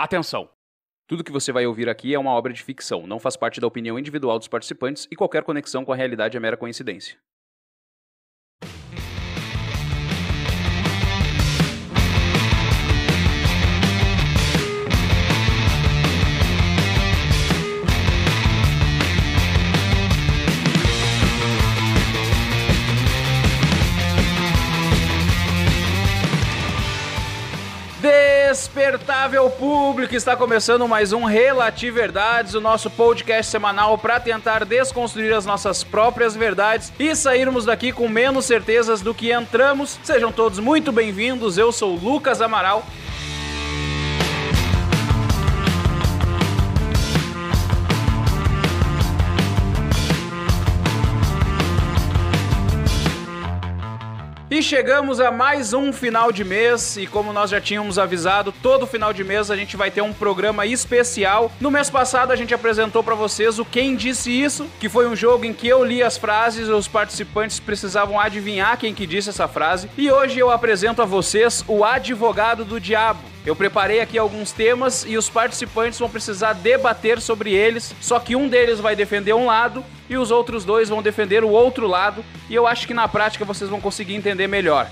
[0.00, 0.48] Atenção!
[1.08, 3.66] Tudo que você vai ouvir aqui é uma obra de ficção, não faz parte da
[3.66, 7.18] opinião individual dos participantes e qualquer conexão com a realidade é mera coincidência.
[28.58, 35.32] Despertável público, está começando mais um Relativo Verdades, o nosso podcast semanal para tentar desconstruir
[35.32, 40.00] as nossas próprias verdades e sairmos daqui com menos certezas do que entramos.
[40.02, 41.56] Sejam todos muito bem-vindos.
[41.56, 42.84] Eu sou Lucas Amaral.
[54.58, 58.88] E chegamos a mais um final de mês e como nós já tínhamos avisado, todo
[58.88, 61.52] final de mês a gente vai ter um programa especial.
[61.60, 65.14] No mês passado a gente apresentou para vocês o Quem Disse Isso, que foi um
[65.14, 69.28] jogo em que eu li as frases e os participantes precisavam adivinhar quem que disse
[69.28, 69.88] essa frase.
[69.96, 73.37] E hoje eu apresento a vocês o Advogado do Diabo.
[73.48, 78.36] Eu preparei aqui alguns temas e os participantes vão precisar debater sobre eles, só que
[78.36, 82.22] um deles vai defender um lado e os outros dois vão defender o outro lado,
[82.50, 84.86] e eu acho que na prática vocês vão conseguir entender melhor.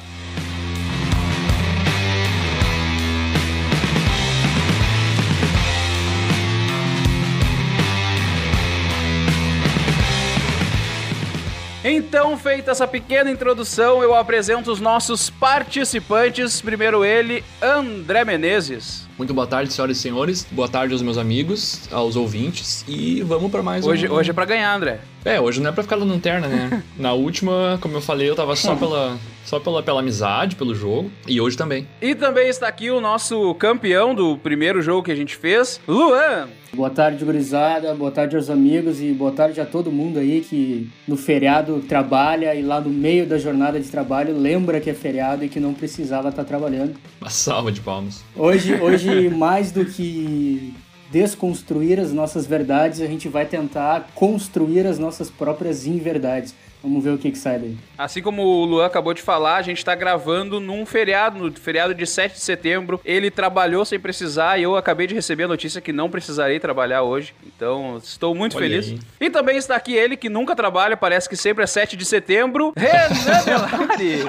[11.89, 16.61] Então, feita essa pequena introdução, eu apresento os nossos participantes.
[16.61, 19.06] Primeiro ele, André Menezes.
[19.19, 20.47] Muito boa tarde, senhoras e senhores.
[20.51, 22.85] Boa tarde aos meus amigos, aos ouvintes.
[22.87, 24.13] E vamos para mais hoje, um...
[24.13, 25.01] Hoje é para ganhar, André.
[25.25, 26.83] É, hoje não é pra ficar na lanterna, né?
[26.97, 31.11] Na última, como eu falei, eu tava só pela, só pela, pela amizade, pelo jogo.
[31.27, 31.89] E hoje também.
[32.01, 36.49] E também está aqui o nosso campeão do primeiro jogo que a gente fez, Luan.
[36.73, 37.95] Boa tarde, gurizada.
[37.95, 42.55] Boa tarde aos amigos e boa tarde a todo mundo aí que no feriado trabalha
[42.55, 45.73] e lá no meio da jornada de trabalho lembra que é feriado e que não
[45.73, 46.95] precisava estar trabalhando.
[47.21, 48.23] Uma salva de palmas.
[48.37, 50.75] Hoje, hoje mais do que
[51.11, 56.55] desconstruir as nossas verdades, a gente vai tentar construir as nossas próprias inverdades.
[56.87, 57.77] Vamos ver o que, que sai daí.
[57.99, 61.93] Assim como o Luan acabou de falar, a gente tá gravando num feriado, no feriado
[61.93, 63.01] de 7 de setembro.
[63.05, 67.03] Ele trabalhou sem precisar e eu acabei de receber a notícia que não precisarei trabalhar
[67.03, 67.35] hoje.
[67.45, 68.89] Então, estou muito Olha feliz.
[68.89, 69.01] aí.
[69.27, 72.73] E também está aqui ele que nunca trabalha, parece que sempre é 7 de setembro,
[72.77, 74.23] Renan Belari.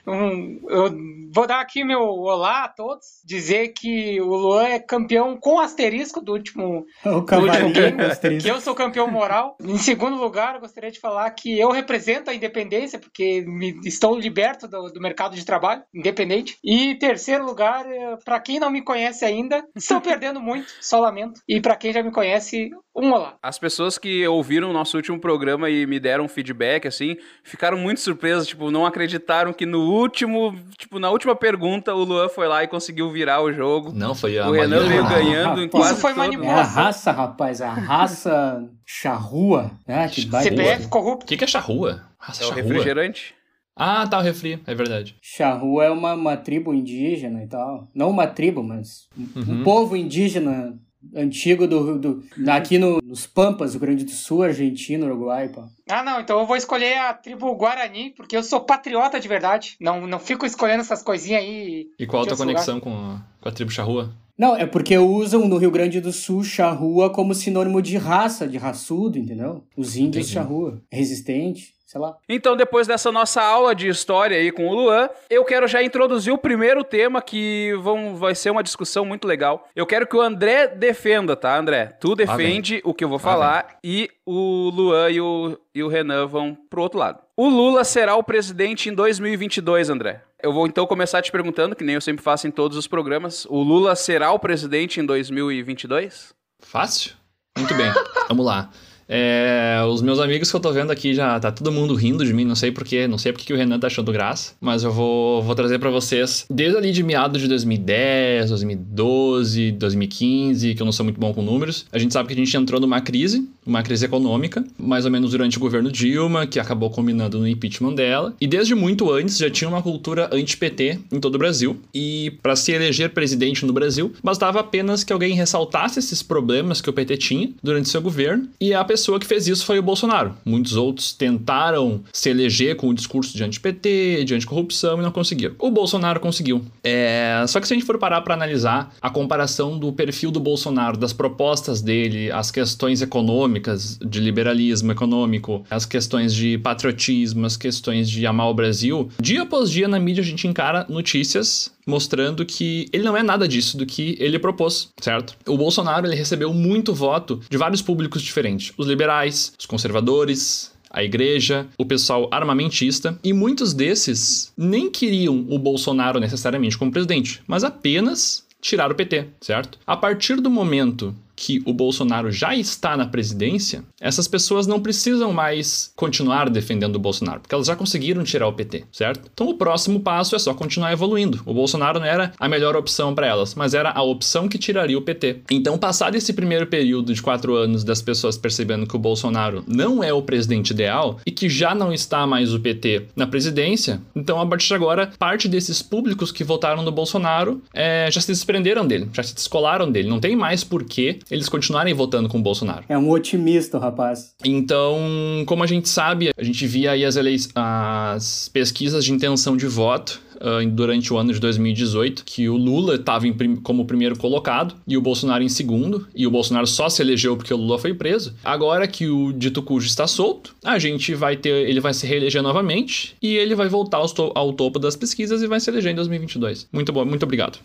[0.06, 0.94] Um, eu
[1.32, 6.20] vou dar aqui meu olá a todos, dizer que o Luan é campeão com asterisco
[6.20, 9.56] do último, O do último game, que eu sou campeão moral.
[9.62, 14.18] Em segundo lugar, eu gostaria de falar que eu represento a independência, porque me- estou
[14.18, 16.56] liberto do, do mercado de trabalho, independente.
[16.64, 17.84] E terceiro lugar,
[18.24, 21.40] para quem não me conhece ainda, estou perdendo muito, só lamento.
[21.48, 23.34] E para quem já me conhece, um olá.
[23.42, 28.00] As pessoas que ouviram o nosso último programa e me deram feedback, assim, ficaram muito
[28.00, 32.62] surpresas, tipo, não acreditaram que no último, tipo, na última pergunta, o Luan foi lá
[32.62, 33.92] e conseguiu virar o jogo.
[33.92, 36.20] Não, foi a O Renan veio Ah, ganhando em quase Isso foi todo.
[36.22, 36.82] É a manipulação.
[36.84, 39.70] raça, rapaz, a raça charrua.
[39.88, 40.22] Ah, que.
[40.22, 41.26] CPF O corrupto.
[41.26, 42.02] que, que é charrua?
[42.18, 42.62] Raça É o charrua?
[42.62, 43.34] refrigerante.
[43.76, 45.16] Ah, tá, o refri, é verdade.
[45.20, 47.88] Charrua é uma, uma tribo indígena e tal.
[47.92, 49.64] Não uma tribo, mas um, um Uhum.
[49.64, 50.78] povo indígena
[51.14, 55.66] antigo do, do aqui no, nos Pampas, Rio Grande do Sul, Argentina, Uruguai, pá.
[55.88, 59.76] Ah, não, então eu vou escolher a tribo Guarani, porque eu sou patriota de verdade.
[59.80, 61.88] Não, não fico escolhendo essas coisinhas aí.
[61.98, 64.14] E qual a tua conexão com a, com a tribo charrua?
[64.36, 68.58] Não, é porque usam no Rio Grande do Sul charrua como sinônimo de raça, de
[68.58, 69.62] raçudo, entendeu?
[69.76, 70.32] Os índios Entendi.
[70.32, 72.16] charrua, resistente, sei lá.
[72.28, 76.32] Então, depois dessa nossa aula de história aí com o Luan, eu quero já introduzir
[76.32, 79.68] o primeiro tema que vão, vai ser uma discussão muito legal.
[79.76, 81.96] Eu quero que o André defenda, tá, André?
[82.00, 86.26] Tu defende o que eu vou falar e o Luan e o, e o Renan
[86.26, 87.20] vão pro outro lado.
[87.36, 90.22] O Lula será o presidente em 2022, André.
[90.42, 93.46] Eu vou então começar te perguntando, que nem eu sempre faço em todos os programas.
[93.46, 96.34] O Lula será o presidente em 2022?
[96.60, 97.12] Fácil?
[97.56, 97.92] Muito bem,
[98.28, 98.68] vamos lá.
[99.08, 102.32] É, os meus amigos que eu tô vendo aqui já tá todo mundo rindo de
[102.32, 104.90] mim, não sei porquê, não sei porque que o Renan tá achando graça, mas eu
[104.90, 110.84] vou, vou trazer pra vocês desde ali de meados de 2010, 2012, 2015, que eu
[110.84, 111.86] não sou muito bom com números.
[111.92, 115.30] A gente sabe que a gente entrou numa crise uma crise econômica, mais ou menos
[115.30, 118.34] durante o governo Dilma, que acabou combinando no impeachment dela.
[118.40, 121.76] E desde muito antes já tinha uma cultura anti-PT em todo o Brasil.
[121.94, 126.90] E para se eleger presidente no Brasil, bastava apenas que alguém ressaltasse esses problemas que
[126.90, 128.48] o PT tinha durante seu governo.
[128.60, 130.34] E a pessoa que fez isso foi o Bolsonaro.
[130.44, 135.54] Muitos outros tentaram se eleger com o discurso de anti-PT, de anticorrupção e não conseguiram.
[135.58, 136.64] O Bolsonaro conseguiu.
[136.82, 137.44] É...
[137.48, 140.96] Só que se a gente for parar para analisar a comparação do perfil do Bolsonaro,
[140.96, 148.08] das propostas dele, as questões econômicas, de liberalismo econômico, as questões de patriotismo, as questões
[148.08, 152.88] de amar o Brasil, dia após dia na mídia a gente encara notícias mostrando que
[152.92, 155.36] ele não é nada disso do que ele propôs, certo?
[155.46, 161.02] O Bolsonaro ele recebeu muito voto de vários públicos diferentes: os liberais, os conservadores, a
[161.02, 167.64] igreja, o pessoal armamentista, e muitos desses nem queriam o Bolsonaro necessariamente como presidente, mas
[167.64, 169.78] apenas tirar o PT, certo?
[169.86, 175.32] A partir do momento que o Bolsonaro já está na presidência, essas pessoas não precisam
[175.32, 179.30] mais continuar defendendo o Bolsonaro, porque elas já conseguiram tirar o PT, certo?
[179.32, 181.40] Então o próximo passo é só continuar evoluindo.
[181.44, 184.98] O Bolsonaro não era a melhor opção para elas, mas era a opção que tiraria
[184.98, 185.42] o PT.
[185.50, 190.02] Então, passado esse primeiro período de quatro anos das pessoas percebendo que o Bolsonaro não
[190.02, 194.40] é o presidente ideal e que já não está mais o PT na presidência, então
[194.40, 198.86] a partir de agora, parte desses públicos que votaram no Bolsonaro é, já se desprenderam
[198.86, 200.08] dele, já se descolaram dele.
[200.08, 202.84] Não tem mais porquê eles continuarem votando com o Bolsonaro.
[202.88, 204.34] É um otimista, rapaz.
[204.44, 204.98] Então,
[205.46, 207.16] como a gente sabe, a gente via aí as,
[207.54, 212.96] as pesquisas de intenção de voto uh, durante o ano de 2018, que o Lula
[212.96, 217.02] estava prim como primeiro colocado e o Bolsonaro em segundo, e o Bolsonaro só se
[217.02, 218.34] elegeu porque o Lula foi preso.
[218.44, 222.42] Agora que o dito cujo está solto, a gente vai ter, ele vai se reeleger
[222.42, 225.92] novamente e ele vai voltar ao, to ao topo das pesquisas e vai se eleger
[225.92, 226.68] em 2022.
[226.72, 227.58] Muito bom, muito obrigado.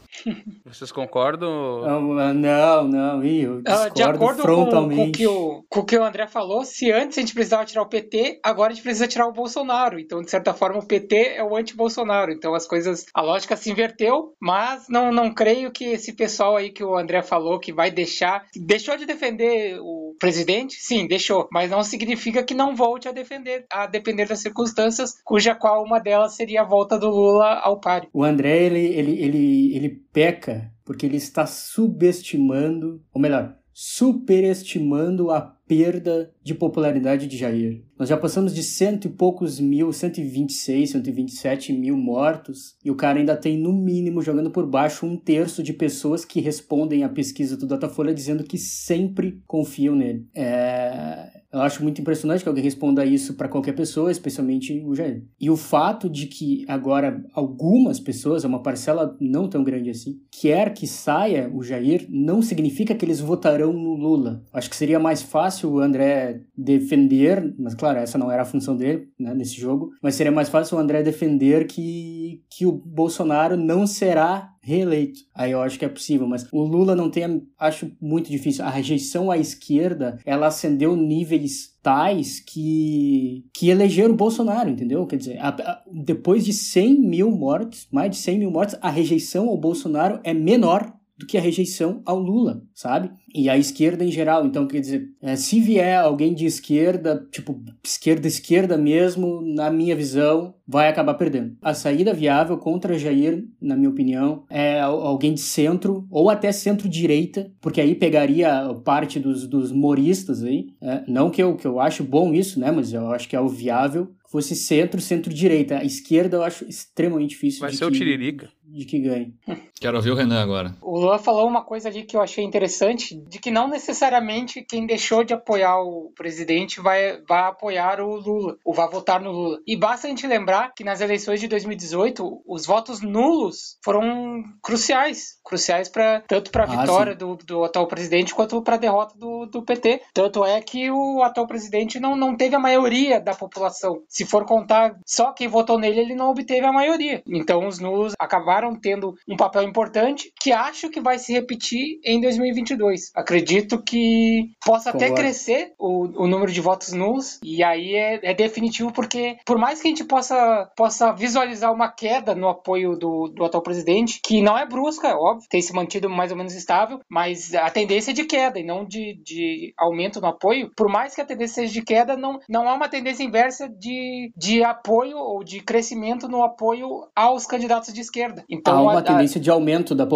[0.65, 1.81] Vocês concordam?
[1.81, 4.95] Não, não, não eu discordo De acordo frontalmente.
[4.95, 7.65] Com, com, que o, com o que o André falou, se antes a gente precisava
[7.65, 9.99] tirar o PT, agora a gente precisa tirar o Bolsonaro.
[9.99, 12.31] Então, de certa forma, o PT é o anti-Bolsonaro.
[12.31, 16.69] Então, as coisas, a lógica se inverteu, mas não, não creio que esse pessoal aí
[16.69, 21.71] que o André falou que vai deixar, deixou de defender o presidente, sim, deixou, mas
[21.71, 26.35] não significa que não volte a defender, a depender das circunstâncias, cuja qual uma delas
[26.35, 28.09] seria a volta do Lula ao páreo.
[28.13, 35.55] O André, ele, ele, ele, ele peca porque ele está subestimando, ou melhor, superestimando a
[35.69, 37.83] perda de popularidade de Jair.
[37.97, 43.19] Nós já passamos de cento e poucos mil, 126, 127 mil mortos, e o cara
[43.19, 47.55] ainda tem, no mínimo, jogando por baixo um terço de pessoas que respondem à pesquisa
[47.55, 50.27] do Datafolha dizendo que sempre confiam nele.
[50.33, 51.38] É...
[51.51, 55.23] Eu acho muito impressionante que alguém responda isso para qualquer pessoa, especialmente o Jair.
[55.39, 60.73] E o fato de que agora algumas pessoas, uma parcela não tão grande assim, quer
[60.73, 64.43] que saia o Jair, não significa que eles votarão no Lula.
[64.53, 68.77] Acho que seria mais fácil o André defender, mas claro, essa não era a função
[68.77, 73.57] dele né, nesse jogo, mas seria mais fácil o André defender que, que o Bolsonaro
[73.57, 75.21] não será reeleito.
[75.33, 78.63] Aí eu acho que é possível, mas o Lula não tem, acho muito difícil.
[78.65, 85.05] A rejeição à esquerda, ela acendeu níveis tais que, que elegeram o Bolsonaro, entendeu?
[85.07, 88.89] Quer dizer, a, a, depois de 100 mil mortes, mais de 100 mil mortes, a
[88.89, 93.11] rejeição ao Bolsonaro é menor do que a rejeição ao Lula, sabe?
[93.35, 94.45] E a esquerda em geral.
[94.45, 100.55] Então, quer dizer, é, se vier alguém de esquerda, tipo, esquerda-esquerda mesmo, na minha visão,
[100.65, 101.57] vai acabar perdendo.
[101.61, 107.51] A saída viável contra Jair, na minha opinião, é alguém de centro, ou até centro-direita,
[107.59, 110.67] porque aí pegaria parte dos, dos moristas aí.
[110.81, 112.71] É, não que eu, que eu acho bom isso, né?
[112.71, 115.79] Mas eu acho que é o viável fosse centro, centro-direita.
[115.79, 117.61] A esquerda eu acho extremamente difícil.
[117.61, 118.49] Vai ser que, o Tiririca.
[118.71, 119.33] De que ganhe.
[119.79, 120.75] Quero ouvir o Renan agora.
[120.81, 124.85] O Luan falou uma coisa ali que eu achei interessante, de que não necessariamente quem
[124.85, 129.59] deixou de apoiar o presidente vai, vai apoiar o Lula, ou vai votar no Lula.
[129.65, 135.39] E basta a gente lembrar que nas eleições de 2018, os votos nulos foram cruciais.
[135.43, 139.17] Cruciais pra, tanto para a Ah, vitória do, do atual presidente quanto para a derrota
[139.17, 140.01] do, do PT.
[140.13, 144.03] Tanto é que o atual presidente não, não teve a maioria da população.
[144.07, 147.23] Se for contar só quem votou nele, ele não obteve a maioria.
[147.25, 152.19] Então os nulos acabaram tendo um papel importante que acho que vai se repetir em
[152.21, 153.11] 2022.
[153.15, 158.33] Acredito que possa até crescer o, o número de votos nulos e aí é, é
[158.33, 163.27] definitivo porque por mais que a gente possa, possa visualizar uma queda no apoio do,
[163.27, 166.53] do atual presidente, que não é brusca, é óbvio, tem se mantido mais ou menos
[166.53, 170.71] estável, mas a tendência é de queda e não de, de aumento no apoio.
[170.75, 174.31] Por mais que a tendência seja de queda, não, não há uma tendência inversa de,
[174.35, 178.43] de apoio ou de crescimento no apoio aos candidatos de esquerda.
[178.49, 180.07] Então, há uma a- tendência de aumento da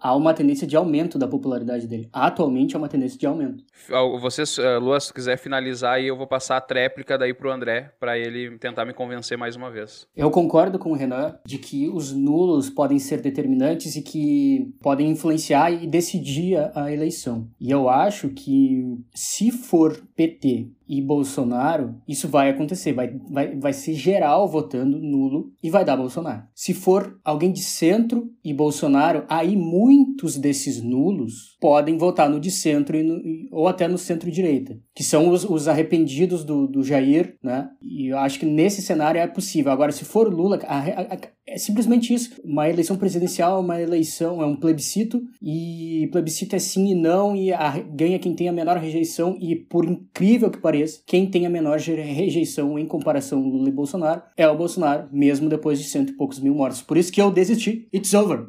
[0.00, 2.08] há uma tendência de aumento da popularidade dele.
[2.12, 3.64] Atualmente é uma tendência de aumento.
[3.90, 7.50] Ah, Vocês, eh, Lua, se quiser finalizar aí, eu vou passar a tréplica daí pro
[7.50, 10.06] André, pra ele tentar me convencer mais uma vez.
[10.16, 15.10] Eu concordo com o Renan de que os nulos podem ser determinantes e que podem
[15.10, 17.48] influenciar e decidir a eleição.
[17.60, 18.82] E eu acho que
[19.14, 22.92] se for PT e Bolsonaro, isso vai acontecer.
[22.92, 26.42] Vai, vai, vai ser geral votando nulo e vai dar Bolsonaro.
[26.54, 32.50] Se for alguém de centro e Bolsonaro, aí muitos desses nulos podem votar no de
[32.50, 37.68] centro no- ou até no centro-direita, que são os, os arrependidos do, do Jair, né?
[37.82, 39.72] E eu acho que nesse cenário é possível.
[39.72, 42.40] Agora, se for Lula, a- a- a- é simplesmente isso.
[42.44, 47.34] Uma eleição presidencial é uma eleição, é um plebiscito, e plebiscito é sim e não,
[47.34, 47.50] e
[47.94, 51.78] ganha quem tem a menor rejeição, e por incrível que pareça, quem tem a menor
[51.78, 56.38] rejeição em comparação Lula e Bolsonaro é o Bolsonaro, mesmo depois de cento e poucos
[56.38, 56.80] mil mortos.
[56.82, 57.88] Por isso que eu desisti.
[57.92, 58.46] It's over.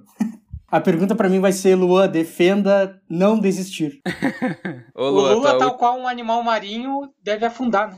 [0.74, 4.00] A pergunta pra mim vai ser, Luan, defenda não desistir.
[4.96, 7.98] Ô, o Lua, Lula, tá- tal qual um animal marinho, deve afundar, né?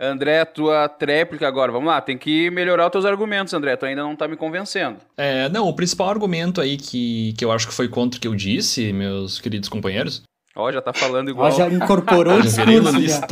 [0.00, 1.72] André, tua tréplica agora.
[1.72, 3.74] Vamos lá, tem que melhorar os teus argumentos, André.
[3.76, 4.98] Tu ainda não tá me convencendo.
[5.16, 8.28] É, não, o principal argumento aí que, que eu acho que foi contra o que
[8.28, 10.22] eu disse, meus queridos companheiros,
[10.54, 11.48] Ó, já tá falando igual.
[11.50, 13.26] Ó, já incorporou o discurso, já.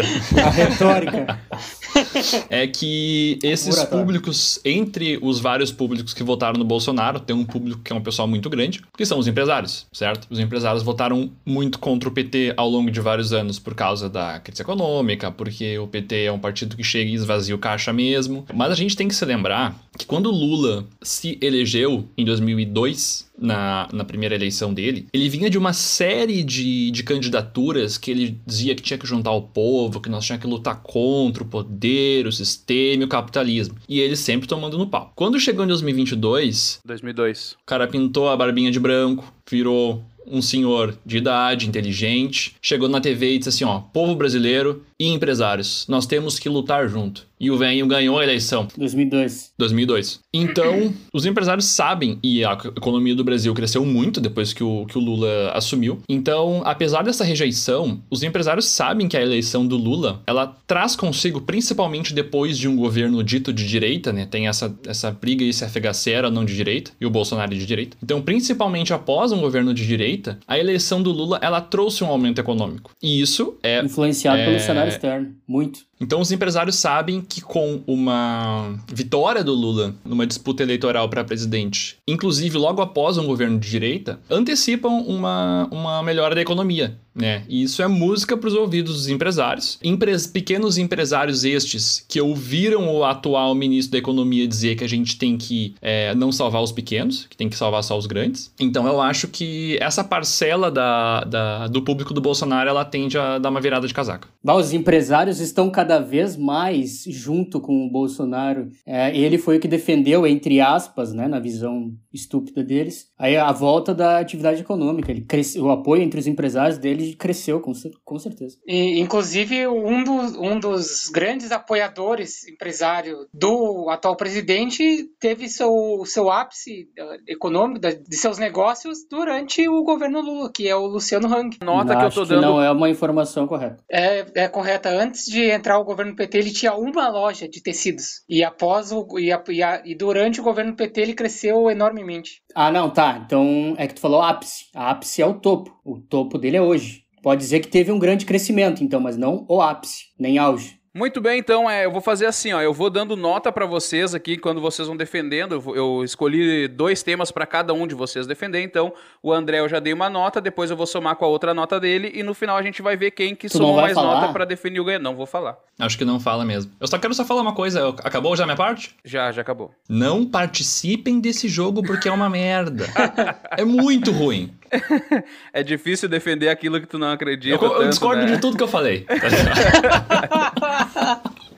[0.45, 1.39] a retórica.
[2.49, 7.81] é que esses públicos, entre os vários públicos que votaram no Bolsonaro, tem um público
[7.83, 10.27] que é um pessoal muito grande, que são os empresários, certo?
[10.31, 14.41] Os empresários votaram muito contra o PT ao longo de vários anos por causa da
[14.41, 18.45] crise econômica, porque o PT é um partido que chega e esvazia o caixa mesmo.
[18.55, 23.31] Mas a gente tem que se lembrar que quando o Lula se elegeu em 2002,
[23.41, 28.39] na, na primeira eleição dele, ele vinha de uma série de, de candidaturas que ele
[28.47, 31.80] dizia que tinha que juntar o povo, que nós tínhamos que lutar contra o poder,
[32.27, 33.77] o sistema e o capitalismo.
[33.89, 35.13] E ele sempre tomando no pau.
[35.15, 37.53] Quando chegou em 2022, 2002.
[37.53, 43.01] o cara pintou a barbinha de branco, virou um senhor de idade, inteligente, chegou na
[43.01, 47.27] TV e disse assim, ó, povo brasileiro e empresários, nós temos que lutar junto.
[47.41, 48.69] E o velhinho ganhou a eleição.
[48.77, 49.53] 2002.
[49.59, 50.21] 2002.
[50.33, 54.99] Então, os empresários sabem, e a economia do Brasil cresceu muito depois que o, que
[54.99, 56.01] o Lula assumiu.
[56.09, 61.41] Então, apesar dessa rejeição, os empresários sabem que a eleição do Lula, ela traz consigo,
[61.41, 64.27] principalmente depois de um governo dito de direita, né?
[64.31, 67.55] Tem essa, essa briga aí se FHC era ou não de direita, e o Bolsonaro
[67.55, 67.97] é de direita.
[68.03, 72.39] Então, principalmente após um governo de direita, a eleição do Lula, ela trouxe um aumento
[72.41, 72.91] econômico.
[73.03, 74.45] E isso é Influenciado É.
[74.47, 75.35] pelo cenário externo.
[75.49, 75.81] Muito.
[76.01, 81.99] Então, os empresários sabem que com uma vitória do Lula numa disputa eleitoral para presidente,
[82.09, 86.99] inclusive logo após um governo de direita, antecipam uma, uma melhora da economia.
[87.15, 87.43] Né?
[87.49, 89.79] E isso é música para os ouvidos dos empresários.
[89.83, 95.19] Empres- pequenos empresários estes que ouviram o atual ministro da Economia dizer que a gente
[95.19, 98.53] tem que é, não salvar os pequenos, que tem que salvar só os grandes.
[98.61, 103.39] Então eu acho que essa parcela da, da- do público do Bolsonaro ela tende a
[103.39, 104.29] dar uma virada de casaca.
[104.43, 108.69] Bah, os empresários estão cada vez mais junto com o Bolsonaro.
[108.87, 113.53] É, ele foi o que defendeu, entre aspas, né, na visão estúpida deles, aí a
[113.53, 115.11] volta da atividade econômica.
[115.11, 117.73] Ele cresceu, o apoio entre os empresários dele cresceu, com,
[118.05, 118.57] com certeza.
[118.67, 125.71] E, inclusive, um dos, um dos grandes apoiadores empresário do atual presidente teve seu,
[126.07, 126.89] seu ápice
[127.29, 131.57] econômico de seus negócios durante o governo Lula, que é o Luciano Hang.
[131.63, 132.41] Nota que eu tô dando.
[132.43, 133.83] não é uma informação correta.
[133.91, 134.89] É, é correta.
[134.91, 138.23] Antes de entrar o governo PT, ele tinha uma loja de tecidos.
[138.29, 142.43] E após o, e, a- e a- e durante o governo PT, ele cresceu enormemente.
[142.55, 143.10] Ah, não, tá.
[143.19, 144.67] Então é que tu falou ápice.
[144.75, 145.79] A ápice é o topo.
[145.85, 147.05] O topo dele é hoje.
[147.23, 150.80] Pode dizer que teve um grande crescimento, então, mas não o ápice, nem auge.
[150.93, 154.13] Muito bem, então é, eu vou fazer assim, ó, eu vou dando nota pra vocês
[154.13, 155.53] aqui quando vocês vão defendendo.
[155.55, 158.93] Eu, eu escolhi dois temas pra cada um de vocês defender, então
[159.23, 161.79] o André eu já dei uma nota, depois eu vou somar com a outra nota
[161.79, 164.21] dele e no final a gente vai ver quem que Tu somou mais falar?
[164.23, 165.05] nota pra definir o ganhador.
[165.05, 165.57] Não vou falar.
[165.79, 166.73] Acho que não fala mesmo.
[166.81, 167.79] Eu só quero só falar uma coisa.
[167.79, 168.97] eu- Acabou já a minha parte?
[169.05, 169.71] Já, já acabou.
[169.89, 172.87] Não participem desse jogo porque é uma merda.
[173.57, 174.53] é muito ruim.
[175.53, 177.65] É difícil defender aquilo que tu não acredita.
[177.65, 178.33] Eu, eu tanto, discordo né?
[178.35, 179.07] de tudo que eu falei.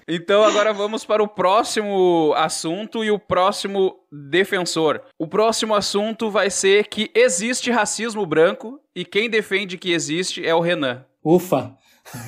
[0.08, 5.00] Então agora vamos para o próximo assunto e o próximo defensor.
[5.16, 10.54] O próximo assunto vai ser que existe racismo branco e quem defende que existe é
[10.54, 11.04] o Renan.
[11.24, 11.76] Ufa!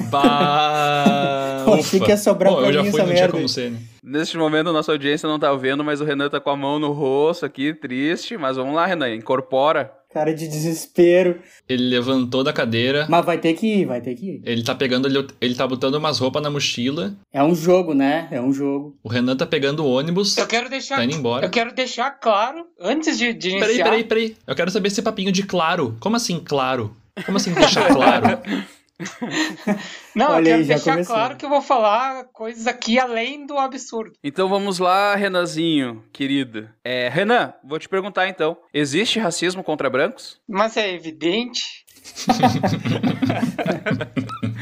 [0.08, 2.06] bah, Eu achei ufa.
[2.06, 3.32] que ia sobrar Bom, pra eu já mim fui, essa merda.
[3.32, 3.78] como ser, né?
[4.02, 6.78] Neste momento a nossa audiência não tá vendo, mas o Renan tá com a mão
[6.78, 8.36] no rosto aqui, triste.
[8.36, 9.92] Mas vamos lá, Renan, incorpora.
[10.14, 11.40] Cara de desespero.
[11.68, 13.04] Ele levantou da cadeira.
[13.10, 14.42] Mas vai ter que ir, vai ter que ir.
[14.44, 17.12] Ele tá pegando, ele, ele tá botando umas roupas na mochila.
[17.32, 18.28] É um jogo, né?
[18.30, 18.96] É um jogo.
[19.02, 20.38] O Renan tá pegando o ônibus.
[20.38, 20.98] Eu quero deixar.
[20.98, 21.46] Tá indo embora.
[21.46, 23.66] Eu quero deixar claro, antes de, de iniciar.
[23.66, 24.36] Peraí, peraí, peraí.
[24.46, 25.96] Eu quero saber esse papinho de claro.
[25.98, 26.96] Como assim, claro?
[27.26, 28.38] Como assim deixar claro?
[30.14, 31.14] Não, Olha eu quero aí, deixar começou.
[31.14, 34.12] claro que eu vou falar coisas aqui além do absurdo.
[34.22, 36.68] Então vamos lá, Renanzinho, querido.
[36.84, 40.40] É, Renan, vou te perguntar então: existe racismo contra brancos?
[40.48, 41.84] Mas é evidente.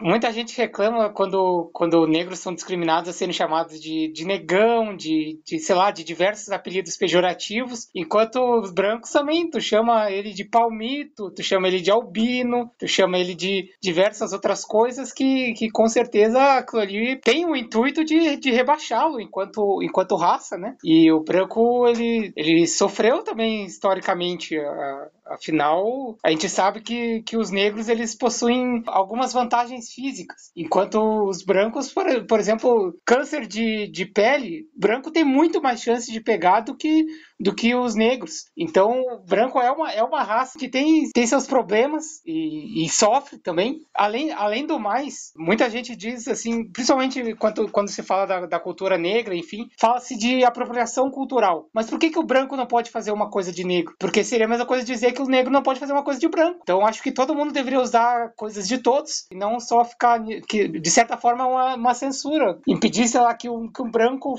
[0.00, 5.40] Muita gente reclama quando, quando negros são discriminados a serem chamados de, de negão, de,
[5.44, 10.44] de, sei lá, de diversos apelidos pejorativos, enquanto os brancos também, tu chama ele de
[10.44, 15.70] palmito, tu chama ele de albino, tu chama ele de diversas outras coisas que, que
[15.70, 20.76] com certeza aquilo ali tem o intuito de, de rebaixá-lo enquanto, enquanto raça, né?
[20.84, 27.36] E o branco, ele, ele sofreu também historicamente a- Afinal, a gente sabe que, que
[27.36, 33.88] os negros eles possuem algumas vantagens físicas, enquanto os brancos, por, por exemplo, câncer de,
[33.88, 37.04] de pele, branco tem muito mais chance de pegar do que,
[37.40, 38.46] do que os negros.
[38.56, 43.38] Então, branco é uma, é uma raça que tem, tem seus problemas e, e sofre
[43.38, 43.80] também.
[43.94, 48.60] Além, além do mais, muita gente diz assim, principalmente quando, quando se fala da, da
[48.60, 51.68] cultura negra, enfim, fala-se de apropriação cultural.
[51.72, 53.94] Mas por que, que o branco não pode fazer uma coisa de negro?
[53.98, 56.28] Porque seria a mesma coisa dizer que o negro não pode fazer uma coisa de
[56.28, 56.60] branco.
[56.62, 60.68] Então, acho que todo mundo deveria usar coisas de todos e não só ficar, que,
[60.68, 62.58] de certa forma, uma, uma censura.
[62.66, 64.34] Impedir, sei lá, que um, que um branco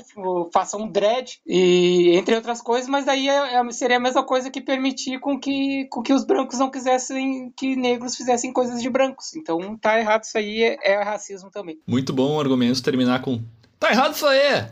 [0.52, 4.50] faça um dread e entre outras coisas, mas daí é- é- seria a mesma coisa
[4.50, 8.90] que permitir com que, com que os brancos não quisessem que negros fizessem coisas de
[8.90, 9.34] brancos.
[9.36, 11.78] Então, tá errado isso aí, é, é racismo também.
[11.86, 13.40] Muito bom o argumento terminar com.
[13.78, 14.66] Tá errado isso aí!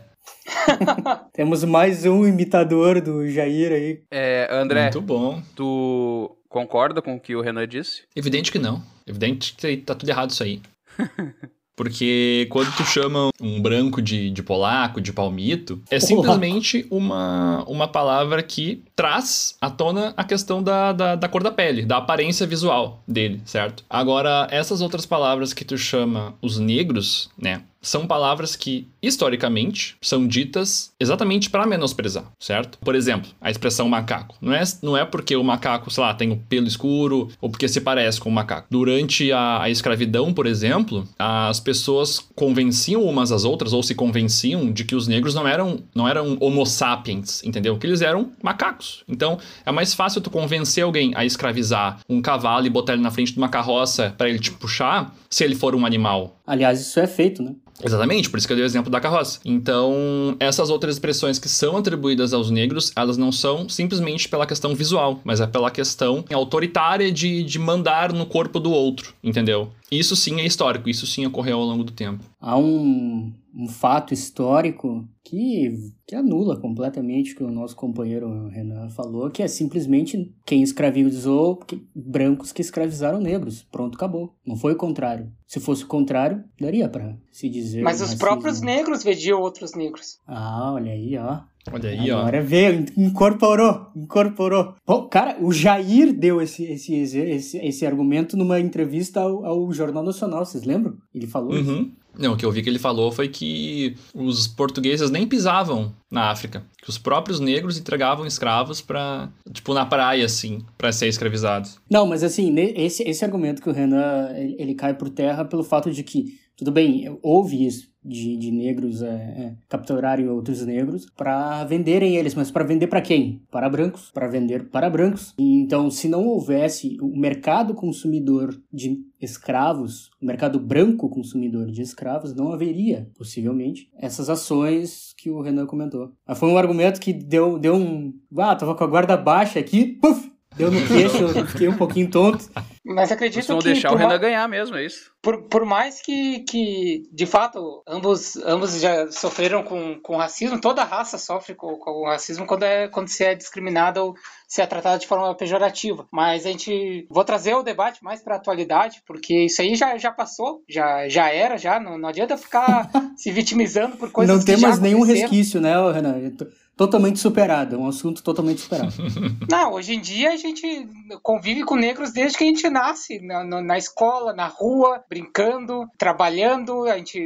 [1.33, 4.03] Temos mais um imitador do Jair aí.
[4.11, 5.41] É, André, Muito bom.
[5.55, 8.03] tu concorda com o que o Renan disse?
[8.15, 8.83] Evidente que não.
[9.07, 10.61] Evidente que tá tudo errado isso aí.
[11.79, 17.87] Porque quando tu chama um branco de, de polaco, de palmito, é simplesmente uma, uma
[17.87, 22.45] palavra que traz à tona a questão da, da, da cor da pele, da aparência
[22.45, 23.85] visual dele, certo?
[23.89, 27.61] Agora, essas outras palavras que tu chama os negros, né?
[27.81, 32.77] São palavras que, historicamente, são ditas exatamente para menosprezar, certo?
[32.79, 34.35] Por exemplo, a expressão macaco.
[34.41, 37.67] Não é, não é porque o macaco, sei lá, tem o pelo escuro ou porque
[37.69, 38.67] se parece com o macaco.
[38.69, 44.71] Durante a, a escravidão, por exemplo, as pessoas convenciam umas às outras ou se convenciam
[44.71, 47.77] de que os negros não eram, não eram homo sapiens, entendeu?
[47.77, 49.03] Que eles eram macacos.
[49.07, 53.11] Então, é mais fácil tu convencer alguém a escravizar um cavalo e botar ele na
[53.11, 56.99] frente de uma carroça para ele te puxar, se ele for um animal Aliás, isso
[56.99, 57.53] é feito, né?
[57.83, 59.39] Exatamente, por isso que eu dei o exemplo da carroça.
[59.45, 64.75] Então, essas outras expressões que são atribuídas aos negros, elas não são simplesmente pela questão
[64.75, 69.71] visual, mas é pela questão autoritária de, de mandar no corpo do outro, entendeu?
[69.91, 72.23] Isso sim é histórico, isso sim ocorreu ao longo do tempo.
[72.39, 75.69] Há um, um fato histórico que,
[76.07, 81.55] que anula completamente o que o nosso companheiro Renan falou, que é simplesmente quem escravizou
[81.57, 83.63] que- brancos que escravizaram negros.
[83.71, 84.35] Pronto, acabou.
[84.45, 85.31] Não foi o contrário.
[85.47, 87.81] Se fosse o contrário, daria pra se dizer.
[87.81, 88.19] Mas os racismo.
[88.19, 90.19] próprios negros vediam outros negros.
[90.27, 91.41] Ah, olha aí, ó.
[91.71, 92.19] Olha aí, ó.
[92.19, 94.75] Agora veio, incorporou, incorporou.
[94.85, 100.03] Pô, cara, o Jair deu esse, esse, esse, esse argumento numa entrevista ao, ao Jornal
[100.03, 100.97] Nacional, vocês lembram?
[101.13, 101.71] Ele falou isso.
[101.71, 101.91] Uhum.
[102.17, 106.31] Não, o que eu vi que ele falou foi que os portugueses nem pisavam na
[106.31, 111.79] África, que os próprios negros entregavam escravos para, tipo, na praia assim, para ser escravizados.
[111.89, 115.63] Não, mas assim, esse, esse argumento que o Renan, ele, ele cai por terra pelo
[115.63, 121.05] fato de que, tudo bem, houve isso de, de negros é, é, capturarem outros negros
[121.17, 123.41] para venderem eles, mas para vender para quem?
[123.51, 125.33] Para brancos, para vender para brancos.
[125.37, 132.33] Então, se não houvesse o mercado consumidor de escravos, o mercado branco consumidor de escravos,
[132.33, 136.11] não haveria, possivelmente, essas ações que o Renan comentou.
[136.25, 138.13] Mas foi um argumento que deu, deu um...
[138.37, 140.28] Ah, tava com a guarda baixa aqui, puf!
[140.59, 142.49] Deu no queixo, eu fiquei um pouquinho tonto.
[142.85, 145.09] Mas acredito vão que deixar o Renan ganhar mesmo, é isso?
[145.21, 150.83] por, por mais que, que, de fato, ambos, ambos já sofreram com, com racismo, toda
[150.83, 154.15] raça sofre com, com racismo quando, é, quando se é discriminada ou
[154.47, 156.07] se é tratada de forma pejorativa.
[156.11, 157.05] Mas a gente.
[157.09, 161.09] Vou trazer o debate mais para a atualidade, porque isso aí já, já passou, já,
[161.09, 161.79] já era, já.
[161.79, 165.73] Não, não adianta ficar se vitimizando por coisas não que tem mais nenhum resquício, né,
[165.91, 166.31] Renan?
[166.79, 168.93] Totalmente superado, é um assunto totalmente superado.
[169.51, 170.87] Não, hoje em dia a gente
[171.21, 175.85] convive com negros desde que a gente nasce, na, na, na escola, na rua, brincando,
[175.97, 177.19] trabalhando, a gente,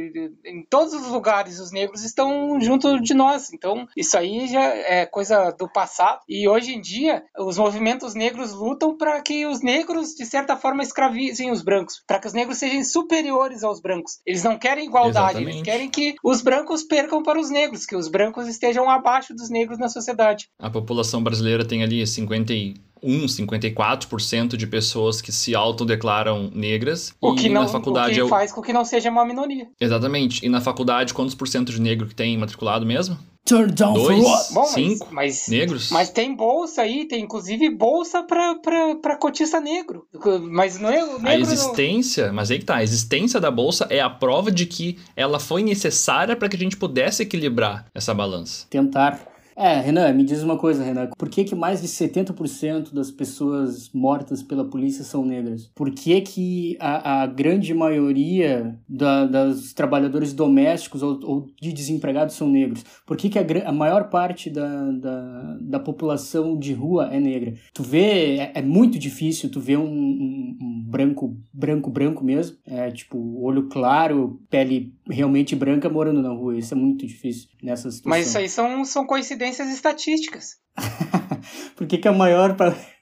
[0.44, 3.52] em todos os lugares os negros estão junto de nós.
[3.52, 6.18] Então, isso aí já é coisa do passado.
[6.28, 10.82] E hoje em dia, os movimentos negros lutam para que os negros, de certa forma,
[10.82, 14.18] escravizem os brancos, para que os negros sejam superiores aos brancos.
[14.26, 15.58] Eles não querem igualdade, Exatamente.
[15.58, 19.43] eles querem que os brancos percam para os negros, que os brancos estejam abaixo dos
[19.50, 20.48] negros na sociedade.
[20.58, 27.12] A população brasileira tem ali 51, 54% de pessoas que se autodeclaram negras.
[27.20, 29.10] O e que, não, na faculdade o que é o- faz com que não seja
[29.10, 29.68] uma minoria.
[29.80, 30.44] Exatamente.
[30.44, 33.18] E na faculdade, quantos por cento de negro que tem matriculado mesmo?
[33.46, 34.22] Turn down Dois?
[34.22, 34.54] for what?
[34.54, 35.90] Bom, mas- Cinco mas, negros?
[35.90, 40.06] mas tem bolsa aí, tem inclusive bolsa para cotista negro.
[40.50, 41.22] Mas não é o A negro.
[41.22, 44.98] não- existência, mas aí que tá, a existência da bolsa é a prova de que
[45.14, 48.66] ela foi necessária para que a gente pudesse equilibrar essa balança.
[48.70, 49.20] Tentar.
[49.56, 51.10] É, Renan, me diz uma coisa, Renan.
[51.16, 55.70] Por que, que mais de 70% das pessoas mortas pela polícia são negras?
[55.74, 62.34] Por que, que a, a grande maioria da, das trabalhadores domésticos ou, ou de desempregados
[62.34, 62.84] são negros?
[63.06, 67.54] Por que, que a, a maior parte da, da, da população de rua é negra?
[67.72, 72.56] Tu vê, é, é muito difícil tu ver um, um- um branco, branco, branco mesmo.
[72.66, 76.56] É tipo, olho claro, pele realmente branca morando na rua.
[76.58, 78.10] Isso é muito difícil nessa situação.
[78.10, 80.56] Mas isso aí são, são coincidências estatísticas.
[81.76, 82.56] Por que, que a maior.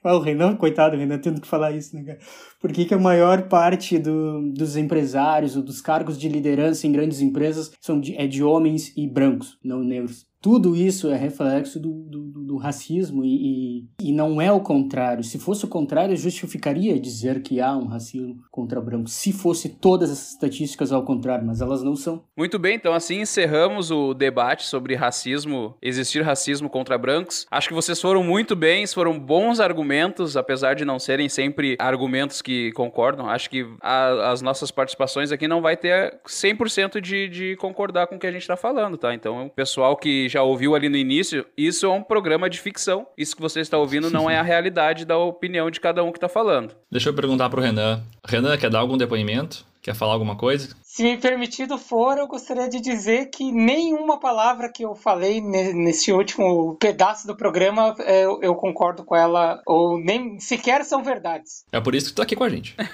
[0.05, 2.19] Ah, o Renan, coitado, o Renan tendo que falar isso, né, cara?
[2.61, 6.93] Por que, que a maior parte do, dos empresários ou dos cargos de liderança em
[6.93, 10.27] grandes empresas são de, é de homens e brancos, não negros?
[10.43, 15.25] Tudo isso é reflexo do, do, do- racismo e, e, e não é o contrário.
[15.25, 19.15] Se fosse o contrário, justificaria dizer que há um racismo contra brancos.
[19.15, 22.23] Se fosse todas essas estatísticas ao contrário, mas elas não são.
[22.37, 27.47] Muito bem, então assim encerramos o debate sobre racismo, existir racismo contra brancos.
[27.51, 32.43] Acho que vocês foram muito bem, foram bons argumentos, apesar de não serem sempre argumentos
[32.43, 33.29] que concordam.
[33.29, 38.17] Acho que a- as nossas participações aqui não vai ter 100% de, de concordar com
[38.17, 39.15] o que a gente tá falando, tá?
[39.15, 43.07] Então, o pessoal que já ouviu ali no início, isso é um programa de ficção.
[43.17, 46.19] Isso que você está ouvindo não é a realidade da opinião de cada um que
[46.19, 46.75] tá falando.
[46.91, 48.03] Deixa eu perguntar pro Renan.
[48.25, 49.65] Renan, quer dar algum depoimento?
[49.83, 50.69] Quer falar alguma coisa?
[50.85, 55.73] Se me permitido for, eu gostaria de dizer que nenhuma palavra que eu falei ne-
[55.73, 61.03] nesse último pedaço do programa é, eu, eu concordo com ela, ou nem sequer são
[61.03, 61.65] verdades.
[61.73, 62.77] É por isso que tu tá aqui com a gente.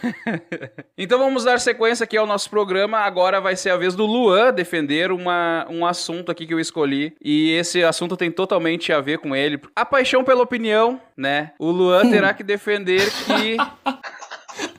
[1.01, 2.98] Então vamos dar sequência aqui ao nosso programa.
[2.98, 7.14] Agora vai ser a vez do Luan defender uma, um assunto aqui que eu escolhi.
[7.22, 9.61] E esse assunto tem totalmente a ver com ele.
[9.77, 11.53] A paixão pela opinião, né?
[11.57, 13.57] O Luan terá que defender que.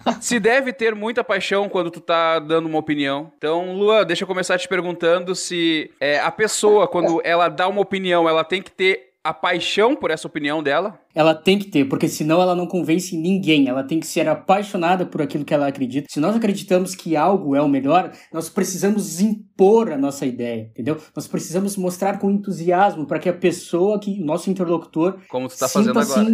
[0.21, 3.31] Se deve ter muita paixão quando tu tá dando uma opinião.
[3.37, 7.81] Então, Luan, deixa eu começar te perguntando se é, a pessoa, quando ela dá uma
[7.81, 10.99] opinião, ela tem que ter a paixão por essa opinião dela?
[11.13, 13.67] Ela tem que ter, porque senão ela não convence ninguém.
[13.67, 16.07] Ela tem que ser apaixonada por aquilo que ela acredita.
[16.09, 20.97] Se nós acreditamos que algo é o melhor, nós precisamos impor a nossa ideia, entendeu?
[21.15, 25.57] Nós precisamos mostrar com entusiasmo para que a pessoa, que o nosso interlocutor, Como tu
[25.57, 26.25] tá fazendo agora.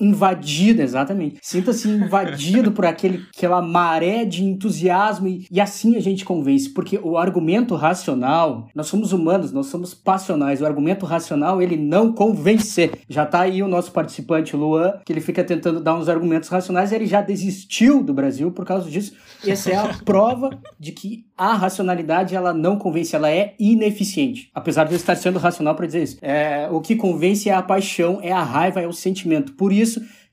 [0.00, 1.38] Invadido, exatamente.
[1.40, 6.98] Sinta-se invadido por aquele, aquela maré de entusiasmo e, e assim a gente convence, porque
[7.02, 10.60] o argumento racional, nós somos humanos, nós somos passionais.
[10.60, 12.90] O argumento racional, ele não convence.
[13.08, 16.92] Já tá aí o nosso participante Luan, que ele fica tentando dar uns argumentos racionais,
[16.92, 19.14] ele já desistiu do Brasil por causa disso.
[19.46, 24.50] Essa é a prova de que a racionalidade ela não convence, ela é ineficiente.
[24.54, 26.18] Apesar de eu estar sendo racional para dizer isso.
[26.20, 29.52] É, o que convence é a paixão, é a raiva, é o sentimento.
[29.52, 29.83] Por isso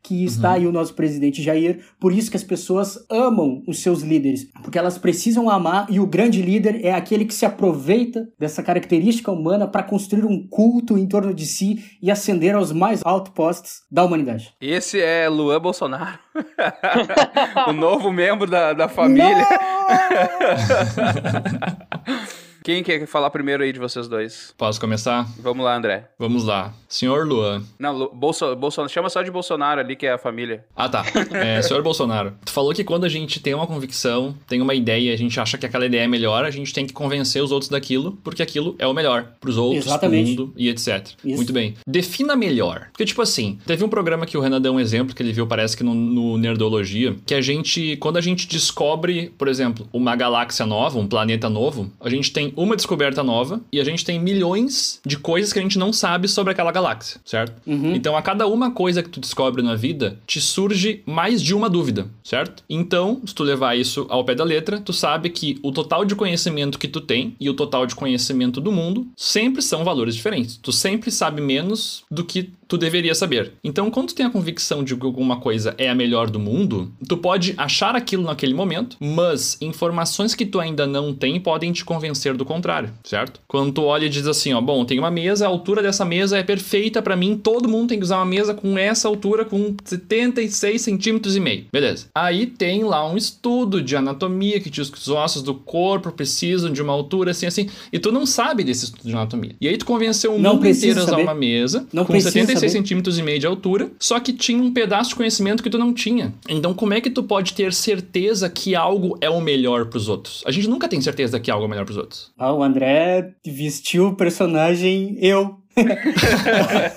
[0.03, 4.01] que está aí o nosso presidente Jair, por isso que as pessoas amam os seus
[4.01, 8.63] líderes, porque elas precisam amar e o grande líder é aquele que se aproveita dessa
[8.63, 13.33] característica humana para construir um culto em torno de si e ascender aos mais altos
[13.33, 14.53] postos da humanidade.
[14.59, 16.19] Esse é Luan Bolsonaro.
[17.67, 19.47] o novo membro da, da família.
[22.63, 24.53] Quem quer falar primeiro aí de vocês dois?
[24.55, 25.27] Posso começar?
[25.39, 26.09] Vamos lá, André.
[26.19, 26.73] Vamos lá.
[26.87, 27.63] Senhor Luan.
[27.79, 30.63] Não, Lu- Bolso, Bolsonaro, chama só de Bolsonaro ali, que é a família.
[30.75, 31.03] Ah, tá.
[31.31, 35.11] É, senhor Bolsonaro, tu falou que quando a gente tem uma convicção, tem uma ideia,
[35.13, 37.69] a gente acha que aquela ideia é melhor, a gente tem que convencer os outros
[37.69, 40.35] daquilo, porque aquilo é o melhor pros outros, Exatamente.
[40.35, 41.07] pro mundo e etc.
[41.25, 41.35] Isso.
[41.35, 41.73] Muito bem.
[41.87, 42.89] Defina melhor.
[42.91, 45.47] Porque, tipo assim, teve um programa que o Renan deu um exemplo que ele viu,
[45.47, 50.15] parece que no, no Nerdologia, que a gente, quando a gente descobre, por exemplo, uma
[50.15, 54.03] galáxia nova, um planeta novo, a gente tem tem uma descoberta nova e a gente
[54.03, 57.61] tem milhões de coisas que a gente não sabe sobre aquela galáxia, certo?
[57.65, 57.95] Uhum.
[57.95, 61.69] Então, a cada uma coisa que tu descobre na vida, te surge mais de uma
[61.69, 62.63] dúvida, certo?
[62.69, 66.15] Então, se tu levar isso ao pé da letra, tu sabe que o total de
[66.15, 70.57] conhecimento que tu tem e o total de conhecimento do mundo sempre são valores diferentes.
[70.57, 73.51] Tu sempre sabe menos do que tu deveria saber.
[73.61, 76.89] Então, quando tu tem a convicção de que alguma coisa é a melhor do mundo,
[77.05, 81.83] tu pode achar aquilo naquele momento, mas informações que tu ainda não tem podem te
[81.83, 83.39] convencer do contrário, certo?
[83.47, 86.37] Quando tu olha e diz assim, ó, bom, tem uma mesa, a altura dessa mesa
[86.37, 89.75] é perfeita para mim, todo mundo tem que usar uma mesa com essa altura, com
[89.83, 91.65] 76 centímetros e meio.
[91.71, 92.07] Beleza.
[92.13, 96.71] Aí tem lá um estudo de anatomia que diz que os ossos do corpo precisam
[96.71, 99.55] de uma altura assim, assim, e tu não sabe desse estudo de anatomia.
[99.61, 101.23] E aí tu convenceu o Não mundo inteiro a usar saber.
[101.23, 102.69] uma mesa Não com precisa 76 saber.
[102.81, 105.93] centímetros e meio de altura, só que tinha um pedaço de conhecimento que tu não
[105.93, 106.33] tinha.
[106.49, 110.43] Então, como é que tu pode ter certeza que algo é o melhor pros outros?
[110.45, 112.30] A gente nunca tem certeza que algo é o melhor pros outros.
[112.43, 115.59] Ah, o André vestiu o personagem eu.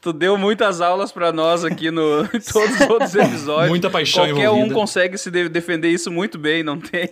[0.00, 3.68] Tu deu muitas aulas pra nós aqui no em todos os outros episódios.
[3.68, 4.74] Muita paixão Qualquer um envolvida.
[4.74, 7.08] consegue se de- defender isso muito bem, não tem?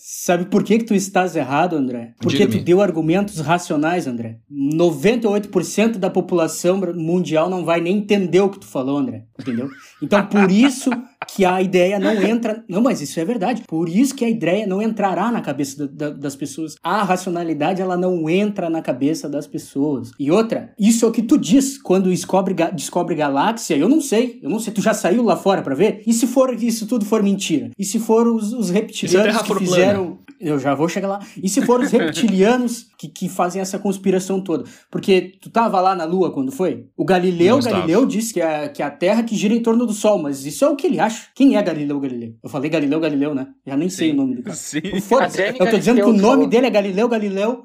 [0.00, 2.12] Sabe por que, que tu estás errado, André?
[2.20, 4.36] Porque tu deu argumentos racionais, André.
[4.52, 9.24] 98% da população mundial não vai nem entender o que tu falou, André.
[9.38, 9.68] Entendeu?
[10.00, 10.90] Então, por isso
[11.34, 12.64] que a ideia não entra.
[12.68, 13.62] Não, mas isso é verdade.
[13.66, 16.74] Por isso que a ideia não entrará na cabeça da- da- das pessoas.
[16.82, 20.10] A racionalidade, ela não entra na cabeça das pessoas.
[20.18, 23.76] E outra, isso é o que tu diz quando descobre, descobre galáxia.
[23.76, 24.38] Eu não sei.
[24.42, 24.72] Eu não sei.
[24.72, 26.02] Tu já saiu lá fora pra ver?
[26.06, 27.70] E se for isso tudo for mentira?
[27.78, 30.18] E se for os, os reptilianos terra que fizeram.
[30.40, 31.18] Eu já vou chegar lá.
[31.42, 34.64] E se for os reptilianos que, que fazem essa conspiração toda?
[34.90, 36.86] Porque tu tava lá na Lua quando foi?
[36.96, 37.76] O Galileu, Não estava.
[37.80, 40.46] Galileu disse que é, que é a Terra que gira em torno do Sol, mas
[40.46, 41.26] isso é o que ele acha.
[41.34, 42.34] Quem é Galileu Galileu?
[42.42, 43.48] Eu falei Galileu Galileu, né?
[43.66, 44.14] Já nem sei Sim.
[44.14, 44.56] o nome do cara.
[44.56, 44.80] Sim.
[44.82, 46.46] Eu tô dizendo que o Galileu nome falou.
[46.48, 47.64] dele é Galileu Galileu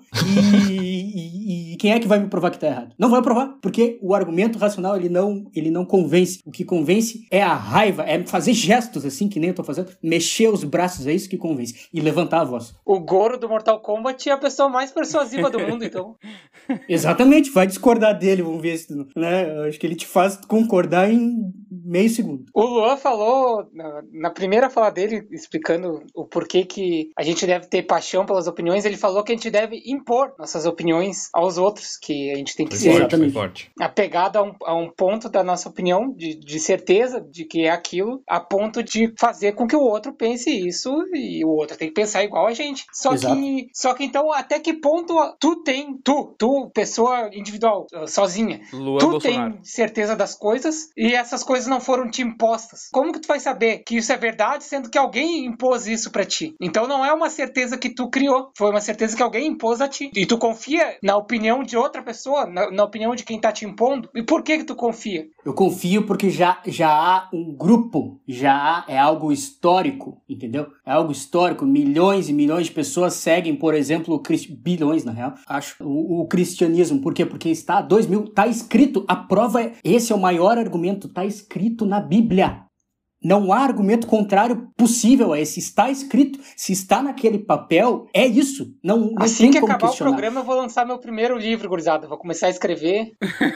[0.70, 2.94] e, e- e quem é que vai me provar que tá errado?
[2.98, 6.40] Não vai provar, porque o argumento racional ele não, ele não convence.
[6.46, 9.92] O que convence é a raiva, é fazer gestos assim que nem eu tô fazendo,
[10.02, 12.74] mexer os braços, é isso que convence e levantar a voz.
[12.86, 16.16] O Goro do Mortal Kombat é a pessoa mais persuasiva do mundo, então.
[16.90, 19.58] Exatamente, vai discordar dele, vamos ver se, né?
[19.58, 22.46] Eu acho que ele te faz concordar em meio segundo.
[22.54, 27.68] O Luan falou na, na primeira fala dele, explicando o porquê que a gente deve
[27.68, 30.86] ter paixão pelas opiniões, ele falou que a gente deve impor nossas opiniões
[31.34, 33.08] aos outros, que a gente tem que ser
[33.80, 37.70] apegado a um, a um ponto da nossa opinião, de, de certeza de que é
[37.70, 41.88] aquilo, a ponto de fazer com que o outro pense isso e o outro tem
[41.88, 42.86] que pensar igual a gente.
[42.92, 43.36] Só Exato.
[43.36, 49.00] que, só que então, até que ponto tu tem, tu, tu, pessoa individual, sozinha, Luan
[49.00, 49.54] tu Bolsonaro.
[49.54, 52.90] tem certeza das coisas e essas coisas não foram te impostas.
[52.92, 56.26] Como que tu vai saber que isso é verdade, sendo que alguém impôs isso pra
[56.26, 56.56] ti?
[56.60, 59.88] Então não é uma certeza que tu criou, foi uma certeza que alguém impôs a
[59.88, 60.12] ti.
[60.14, 63.66] E tu confia na opinião de outra pessoa, na, na opinião de quem tá te
[63.66, 64.10] impondo?
[64.16, 65.28] E por que que tu confia?
[65.46, 70.68] Eu confio porque já, já há um grupo, já há, é algo histórico, entendeu?
[70.86, 71.66] É algo histórico.
[71.66, 77.02] Milhões e milhões de pessoas seguem, por exemplo, bilhões na real, acho, o, o cristianismo.
[77.02, 77.26] Por quê?
[77.26, 81.26] Porque está dois mil, tá escrito, a prova é, esse é o maior argumento, tá
[81.26, 82.66] escrito na Bíblia.
[83.26, 85.60] Não há argumento contrário possível a esse.
[85.60, 86.38] Está escrito.
[86.56, 88.72] Se está naquele papel, é isso.
[88.84, 90.12] Não, não assim tem que como acabar questionar.
[90.12, 92.08] o programa, eu vou lançar meu primeiro livro, gurizada.
[92.08, 93.14] Vou começar a escrever.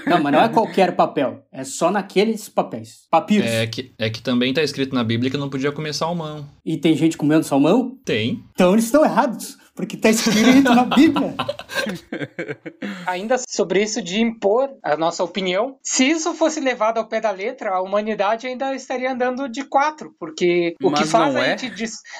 [0.08, 1.44] Não, mas não é qualquer papel.
[1.52, 3.06] É só naqueles papéis.
[3.12, 3.48] Papiros.
[3.48, 6.50] É que, é que também tá escrito na Bíblia que não podia comer salmão.
[6.66, 7.96] E tem gente comendo salmão?
[8.04, 8.44] Tem.
[8.54, 11.34] Então eles estão errados, porque está escrito na Bíblia.
[13.08, 17.32] Ainda sobre isso de impor a nossa opinião, se isso fosse levado ao pé da
[17.32, 21.46] letra, a humanidade ainda estaria andando de quatro, porque o que Mas faz não a
[21.48, 21.58] é.
[21.58, 22.02] gente dis-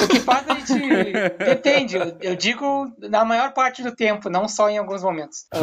[0.00, 0.74] o que faz a gente
[1.38, 5.46] depende, eu, digo na maior parte do tempo, não só em alguns momentos.
[5.52, 5.58] Ah,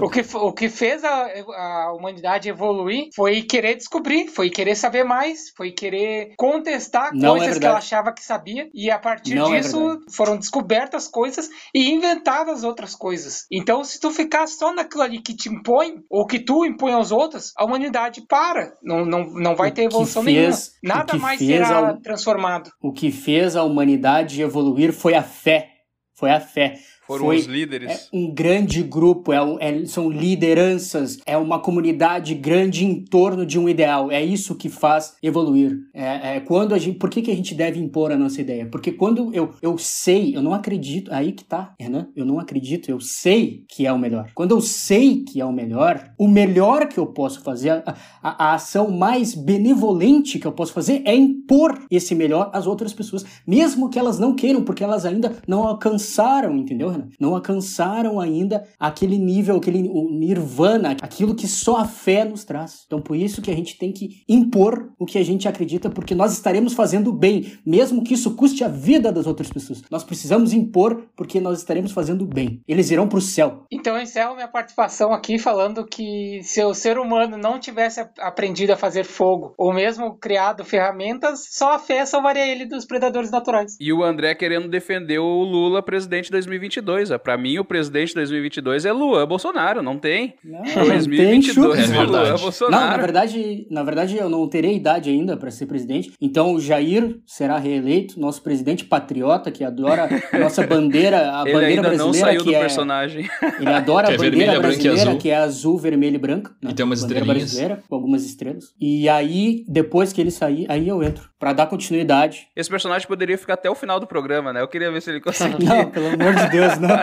[0.00, 1.26] o, que, o que fez a,
[1.56, 7.38] a humanidade evoluir foi querer descobrir, foi querer saber mais, foi querer contestar Não é
[7.38, 7.66] coisas que verdade.
[7.66, 10.04] ela achava que sabia, e a partir Não é disso verdade.
[10.16, 13.46] foram descobertas coisas e inventadas outras coisas.
[13.50, 17.10] Então, se tu ficar só naquilo ali que te impõe, ou que tu impõe aos
[17.12, 18.72] outros, a humanidade para.
[18.82, 20.96] Não, não, não vai O ter evolução fez- nenhuma.
[20.98, 22.70] Nada mais será ao- transformado.
[22.82, 25.68] O que fez a humanidade evoluir foi a fé.
[26.14, 26.78] Foi a fé.
[27.10, 27.90] Foram Foi- os líderes.
[27.90, 33.58] É um grande grupo, é, é- são lideranças, é uma comunidade grande em torno de
[33.58, 34.10] um ideal.
[34.10, 35.76] É isso que faz evoluir.
[35.92, 38.66] É, é quando a gente, por que, que a gente deve impor a nossa ideia?
[38.66, 42.88] Porque quando eu, eu sei, eu não acredito, aí que tá, Renan, eu não acredito,
[42.90, 44.30] eu sei que é o melhor.
[44.34, 48.50] Quando eu sei que é o melhor, o melhor que eu posso fazer, a, a-
[48.50, 53.24] a ação mais benevolente que eu posso fazer é impor esse melhor às outras pessoas,
[53.46, 56.99] mesmo que elas não queiram, porque elas ainda não alcançaram, entendeu, Renan?
[57.18, 62.84] Não alcançaram ainda aquele nível, aquele o nirvana, aquilo que só a fé nos traz.
[62.86, 66.14] Então, por isso que a gente tem que impor o que a gente acredita, porque
[66.14, 69.82] nós estaremos fazendo bem, mesmo que isso custe a vida das outras pessoas.
[69.90, 72.62] Nós precisamos impor, porque nós estaremos fazendo bem.
[72.66, 73.64] Eles irão pro céu.
[73.70, 78.72] Então eu encerro minha participação aqui falando que se o ser humano não tivesse aprendido
[78.72, 83.76] a fazer fogo, ou mesmo criado ferramentas, só a fé salvaria ele dos predadores naturais.
[83.80, 86.89] E o André querendo defender o Lula presidente 2022.
[87.10, 87.18] Ó.
[87.18, 90.34] Pra mim, o presidente 2022 é Luan Bolsonaro, não tem.
[90.44, 92.10] Não, 2022 É é Luan verdade.
[92.10, 93.00] Não, na Bolsonaro.
[93.02, 96.12] verdade, na verdade eu não terei idade ainda para ser presidente.
[96.20, 101.52] Então o Jair será reeleito, nosso presidente patriota que adora a nossa bandeira, a Ele
[101.52, 103.28] bandeira ainda brasileira não saiu do que é personagem.
[103.60, 105.20] ele adora Que a é bandeira vermelha, branca e brasileira azul.
[105.20, 106.50] que é azul, vermelho e branco.
[106.62, 106.70] né?
[106.70, 107.50] E tem umas bandeira estrelinhas.
[107.50, 108.64] brasileira com algumas estrelas.
[108.80, 112.46] E aí depois que ele sair, aí eu entro Pra dar continuidade.
[112.54, 114.60] Esse personagem poderia ficar até o final do programa, né?
[114.60, 115.58] Eu queria ver se ele conseguia.
[115.68, 116.90] Não, pelo amor de Deus, não.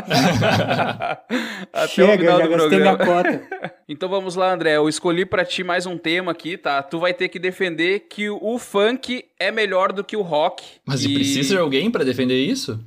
[1.74, 3.24] até o Chega, final já do gastei minha programa.
[3.24, 3.78] cota.
[3.90, 4.76] Então vamos lá, André.
[4.76, 6.84] Eu escolhi pra ti mais um tema aqui, tá?
[6.84, 10.62] Tu vai ter que defender que o funk é melhor do que o rock.
[10.86, 12.78] Mas e precisa de alguém pra defender isso?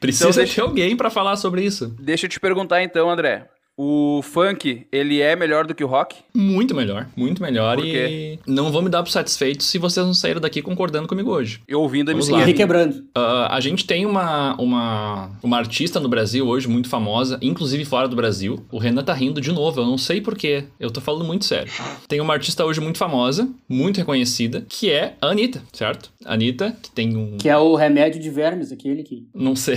[0.00, 1.94] precisa Então deixa- de alguém pra falar sobre isso.
[2.00, 3.46] Deixa eu te perguntar então, André.
[3.78, 6.16] O funk, ele é melhor do que o rock?
[6.34, 7.76] Muito melhor, muito melhor.
[7.76, 11.30] Por e não vou me dar por satisfeito se vocês não saíram daqui concordando comigo
[11.30, 11.60] hoje.
[11.68, 12.40] Eu ouvindo a MC lá.
[12.40, 13.04] E requebrando.
[13.14, 18.08] Ah, a gente tem uma, uma, uma artista no Brasil hoje muito famosa, inclusive fora
[18.08, 18.64] do Brasil.
[18.72, 20.64] O Renan tá rindo de novo, eu não sei porquê.
[20.80, 21.70] Eu tô falando muito sério.
[22.08, 26.10] Tem uma artista hoje muito famosa, muito reconhecida, que é a Anitta, certo?
[26.24, 27.36] Anitta, que tem um.
[27.36, 29.28] Que é o remédio de vermes, aquele que.
[29.34, 29.76] Não sei.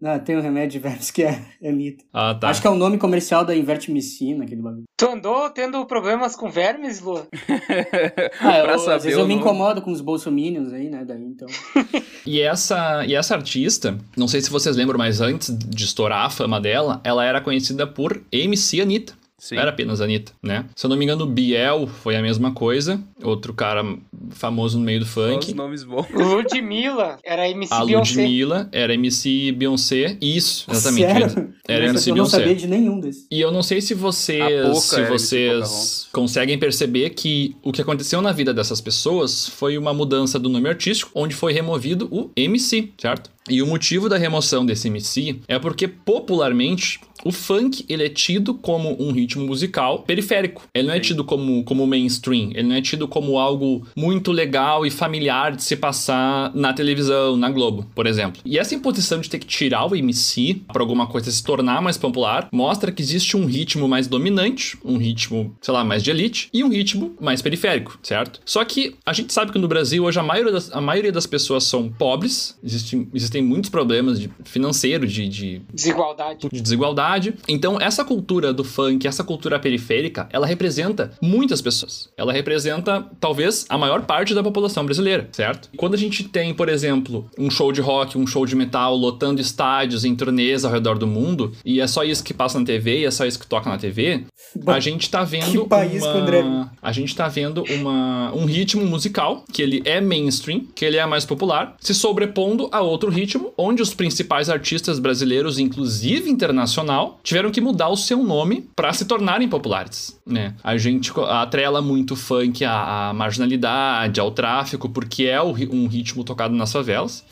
[0.00, 2.04] Não, tem um remédio de vermes que é Anitta.
[2.12, 2.50] Ah, tá.
[2.50, 4.84] Acho que é o nome comercial da Invertimicina, aquele bagulho.
[4.96, 7.26] Tu andou tendo problemas com vermes, Lu?
[8.40, 11.04] Ah, eu, Pra às saber vezes eu me incomodo com os bolsominions aí, né?
[11.04, 11.48] Daí então.
[12.26, 16.30] E essa, e essa artista, não sei se vocês lembram, mas antes de estourar a
[16.30, 19.14] fama dela, ela era conhecida por MC Anitta.
[19.38, 19.56] Sim.
[19.56, 20.64] Era apenas Anitta, né?
[20.74, 23.00] Se eu não me engano, Biel foi a mesma coisa.
[23.22, 23.84] Outro cara
[24.30, 25.48] famoso no meio do funk.
[25.48, 26.06] os nomes bons.
[26.12, 28.20] Ludmilla era MC A Beyoncé.
[28.20, 30.16] Ludmilla era MC Beyoncé.
[30.20, 31.30] Isso, exatamente.
[31.32, 31.54] Sério?
[31.68, 32.66] Era eu MC eu não sabia Beyoncé.
[32.66, 33.26] de nenhum desses.
[33.30, 37.80] E eu não sei se A vocês, se MC vocês conseguem perceber que o que
[37.80, 42.30] aconteceu na vida dessas pessoas foi uma mudança do nome artístico, onde foi removido o
[42.36, 43.30] MC, certo?
[43.48, 48.54] E o motivo da remoção desse MC é porque popularmente o funk ele é tido
[48.54, 50.62] como um ritmo musical periférico.
[50.74, 52.50] Ele não é tido como, como mainstream.
[52.54, 57.36] Ele não é tido como algo muito legal e familiar de se passar na televisão,
[57.36, 58.40] na Globo, por exemplo.
[58.44, 61.96] E essa imposição de ter que tirar o MC para alguma coisa se tornar mais
[61.96, 66.48] popular mostra que existe um ritmo mais dominante, um ritmo, sei lá, mais de elite
[66.52, 68.40] e um ritmo mais periférico, certo?
[68.44, 71.26] Só que a gente sabe que no Brasil hoje a maioria das, a maioria das
[71.26, 76.48] pessoas são pobres, existem, existem muitos problemas de financeiro, de, de Desigualdade.
[76.50, 77.34] de desigualdade.
[77.46, 82.08] Então, essa cultura do funk, essa cultura periférica, ela representa muitas pessoas.
[82.16, 85.68] Ela representa, talvez, a maior parte da população brasileira, certo?
[85.76, 89.40] Quando a gente tem, por exemplo, um show de rock, um show de metal lotando
[89.40, 93.00] estádios em turnês ao redor do mundo, e é só isso que passa na TV,
[93.00, 94.24] e é só isso que toca na TV,
[94.66, 96.12] a gente tá vendo Que país uma...
[96.12, 96.44] André.
[96.82, 101.06] A gente tá vendo uma, um ritmo musical que ele é mainstream, que ele é
[101.06, 107.50] mais popular, se sobrepondo a outro ritmo, onde os principais artistas brasileiros, inclusive internacional, tiveram
[107.50, 110.54] que mudar o seu nome para se tornarem populares, né?
[110.62, 115.86] A gente atrela muito o funk à, à marginalidade, ao tráfico, porque é o um
[115.88, 117.24] ritmo tocado nas favelas.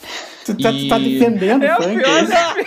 [0.44, 1.96] Tu tá, tu tá E- defendendo É o funk?
[2.02, 2.64] pior é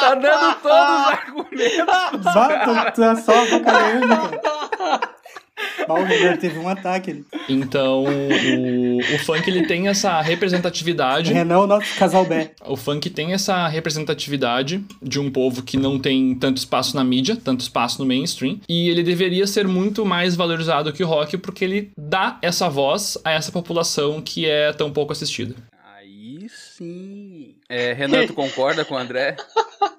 [0.00, 2.24] tá dando todos os argumentos.
[2.24, 4.06] Bah, tu, tu é só avacalhando,
[5.56, 5.86] cara.
[5.86, 7.24] Bah, o Renan teve um ataque ali.
[7.48, 12.52] Então, o, o funk ele tem essa O representatividade Renan é o nosso casal bé.
[12.64, 17.36] O funk tem essa representatividade de um povo que não tem tanto espaço na mídia,
[17.36, 21.64] tanto espaço no mainstream, e ele deveria ser muito mais valorizado que o rock porque
[21.64, 25.54] ele dá essa voz a essa população que é tão pouco assistida.
[25.96, 27.54] Aí sim.
[27.68, 29.36] É, Renan, tu concorda com o André?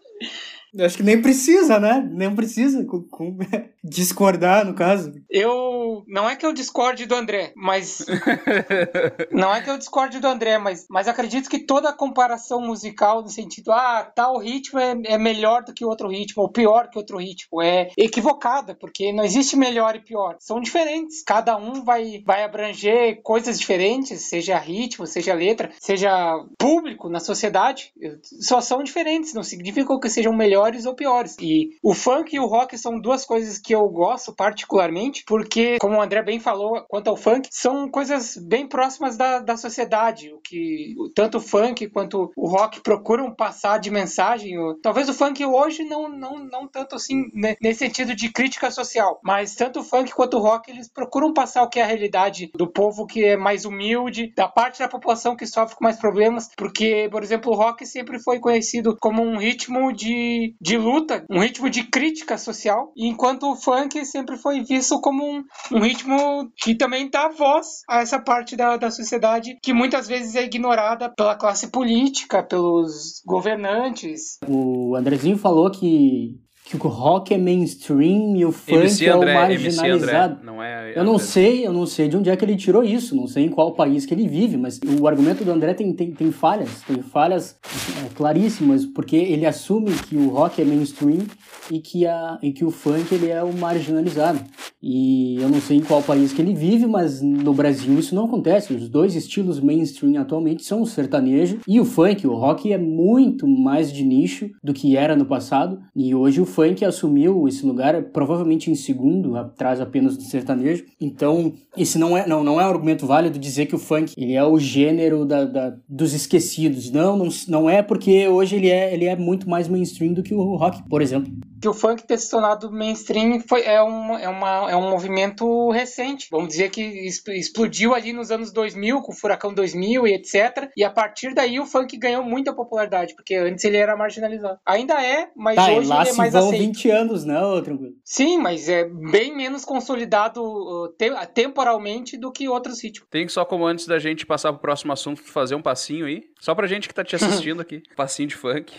[0.78, 2.08] Eu acho que nem precisa, né?
[2.12, 3.38] Nem precisa com, com
[3.84, 5.12] discordar, no caso.
[5.30, 6.04] Eu.
[6.08, 8.06] Não é que eu discorde do André, mas.
[9.32, 13.30] não é que eu discorde do André, mas, mas acredito que toda comparação musical, no
[13.30, 17.18] sentido, ah, tal ritmo é, é melhor do que outro ritmo, ou pior que outro
[17.18, 20.38] ritmo, é equivocada, porque não existe melhor e pior.
[20.40, 21.24] São diferentes.
[21.24, 27.92] Cada um vai, vai abranger coisas diferentes, seja ritmo, seja letra, seja público na sociedade.
[28.22, 30.34] Só são diferentes, não significa que sejam
[30.67, 31.36] melhores ou piores.
[31.39, 35.97] E o funk e o rock são duas coisas que eu gosto particularmente, porque, como
[35.97, 40.34] o André bem falou, quanto ao funk, são coisas bem próximas da, da sociedade.
[40.34, 44.56] O que tanto o funk quanto o rock procuram passar de mensagem.
[44.82, 49.19] Talvez o funk hoje não, não, não tanto assim, né, nesse sentido de crítica social,
[49.23, 52.51] mas tanto o funk quanto o rock, eles procuram passar o que é a realidade
[52.53, 56.49] do povo que é mais humilde, da parte da população que sofre com mais problemas,
[56.58, 61.40] porque, por exemplo, o rock sempre foi conhecido como um ritmo de, de luta, um
[61.40, 66.76] ritmo de crítica social, enquanto o funk sempre foi visto como um, um ritmo que
[66.76, 71.36] também dá voz a essa parte da, da sociedade que muitas vezes é ignorada pela
[71.36, 74.38] classe política, pelos governantes.
[74.48, 79.36] O Andrezinho falou que que o rock é mainstream e o funk MC André, é
[79.36, 80.34] o marginalizado.
[80.34, 82.84] André, não é eu não sei, eu não sei de onde é que ele tirou
[82.84, 85.93] isso, não sei em qual país que ele vive, mas o argumento do André tem,
[85.93, 87.55] tem, tem falhas, tem falhas
[88.03, 91.26] é, claríssimas, porque ele assume que o rock é mainstream
[91.72, 94.39] e que, a, e que o funk ele é o marginalizado.
[94.82, 98.26] E eu não sei em qual país que ele vive, mas no Brasil isso não
[98.26, 98.74] acontece.
[98.74, 102.26] Os dois estilos mainstream atualmente são o sertanejo e o funk.
[102.28, 106.45] O rock é muito mais de nicho do que era no passado, e hoje o
[106.58, 110.86] funk assumiu esse lugar, provavelmente em segundo, atrás apenas do sertanejo.
[110.99, 114.34] Então, esse não é, não, não é um argumento válido dizer que o funk ele
[114.34, 116.89] é o gênero da, da, dos esquecidos.
[116.89, 120.34] Não, não, não é porque hoje ele é, ele é muito mais mainstream do que
[120.34, 124.30] o rock, por exemplo que o funk ter se tornado mainstream foi, é, um, é,
[124.30, 126.28] uma, é um movimento recente.
[126.30, 130.70] Vamos dizer que explodiu ali nos anos 2000, com o Furacão 2000 e etc.
[130.78, 134.60] E a partir daí o funk ganhou muita popularidade, porque antes ele era marginalizado.
[134.66, 136.66] Ainda é, mas tá, hoje ele é mais vão aceito.
[136.66, 137.93] 20 anos, não, tranquilo.
[138.04, 143.08] Sim, mas é bem menos consolidado uh, te temporalmente do que outros ritmos.
[143.10, 146.24] Tem que só como antes da gente passar pro próximo assunto, fazer um passinho aí.
[146.39, 147.82] Só pra gente que tá te assistindo aqui.
[147.95, 148.74] Passinho de funk.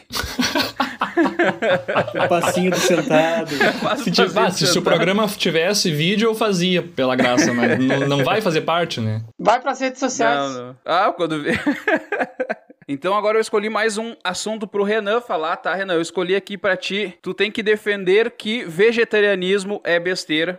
[2.25, 3.51] O passinho do sentado.
[3.81, 4.85] Faz Se, tiv- passinho ah, de se o sentado.
[4.85, 9.23] programa tivesse vídeo, eu fazia, pela graça, mas não, não vai fazer parte, né?
[9.39, 10.55] Vai para as redes sociais.
[10.55, 10.77] Não, não.
[10.85, 11.53] Ah, quando vê.
[12.91, 15.93] Então agora eu escolhi mais um assunto pro Renan falar, tá, Renan?
[15.95, 17.15] Eu escolhi aqui pra ti.
[17.21, 20.59] Tu tem que defender que vegetarianismo é besteira.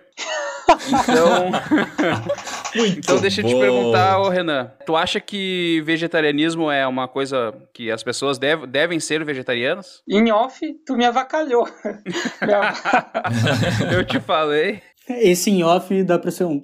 [0.88, 1.50] Então,
[2.96, 4.72] então deixa eu te perguntar, ô Renan.
[4.86, 10.04] Tu acha que vegetarianismo é uma coisa que as pessoas dev- devem ser vegetarianas?
[10.08, 11.68] Em off, tu me avacalhou.
[13.92, 14.84] Eu te falei.
[15.10, 16.62] Esse em off dá pra ser um.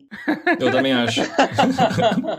[0.59, 1.22] Eu também acho.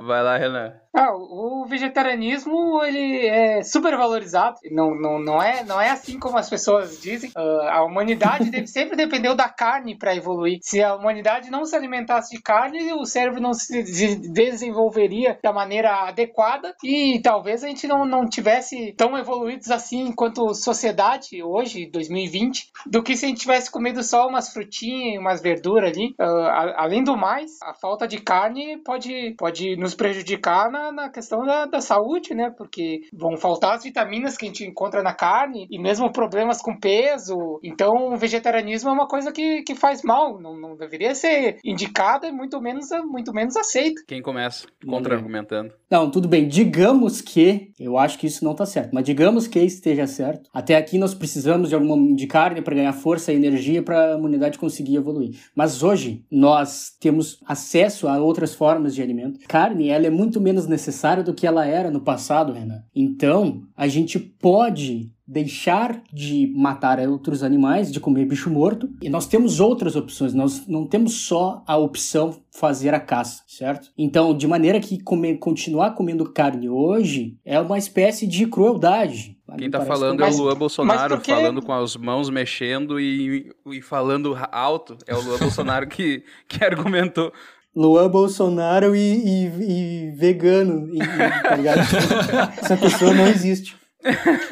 [0.05, 0.73] Vai lá, Renan.
[0.99, 4.57] Ah, o vegetarianismo ele é super valorizado.
[4.71, 7.31] Não, não, não, é, não é assim como as pessoas dizem.
[7.37, 10.59] Ah, a humanidade deve, sempre dependeu da carne para evoluir.
[10.63, 15.53] Se a humanidade não se alimentasse de carne, o cérebro não se de- desenvolveria da
[15.53, 21.87] maneira adequada e talvez a gente não, não tivesse tão evoluídos assim enquanto sociedade hoje,
[21.91, 26.15] 2020, do que se a gente tivesse comido só umas frutinhas, umas verduras ali.
[26.19, 31.09] Ah, a- além do mais, a falta de carne pode, pode nos prejudicar na, na
[31.09, 32.51] questão da, da saúde, né?
[32.57, 36.79] Porque vão faltar as vitaminas que a gente encontra na carne e mesmo problemas com
[36.79, 37.61] peso.
[37.63, 42.27] Então, o vegetarianismo é uma coisa que, que faz mal, não, não deveria ser indicada
[42.27, 44.03] e muito menos, muito menos aceita.
[44.07, 44.67] Quem começa?
[44.85, 45.73] Contra-argumentando.
[45.91, 46.49] Não, tudo bem.
[46.49, 50.49] Digamos que, eu acho que isso não tá certo, mas digamos que esteja certo.
[50.53, 54.17] Até aqui nós precisamos de alguma de carne para ganhar força e energia para a
[54.17, 55.37] humanidade conseguir evoluir.
[55.55, 59.41] Mas hoje nós temos acesso a outras formas de alimento.
[59.49, 60.76] Carne, ela é muito menos necessária
[61.23, 62.83] do que ela era no passado, Renan.
[62.95, 69.27] Então, a gente pode deixar de matar outros animais, de comer bicho morto, e nós
[69.27, 73.91] temos outras opções, nós não temos só a opção fazer a caça, certo?
[73.99, 79.37] Então, de maneira que comer, continuar comendo carne hoje é uma espécie de crueldade.
[79.59, 81.33] Quem tá falando que- é o Luan Bolsonaro, por quê?
[81.33, 84.97] falando com as mãos mexendo e, e falando alto.
[85.07, 87.33] É o Luan Bolsonaro que, que argumentou.
[87.77, 91.81] Luan Bolsonaro e, e- e vegano, e, tá ligado?
[92.59, 93.77] Essa pessoa não existe.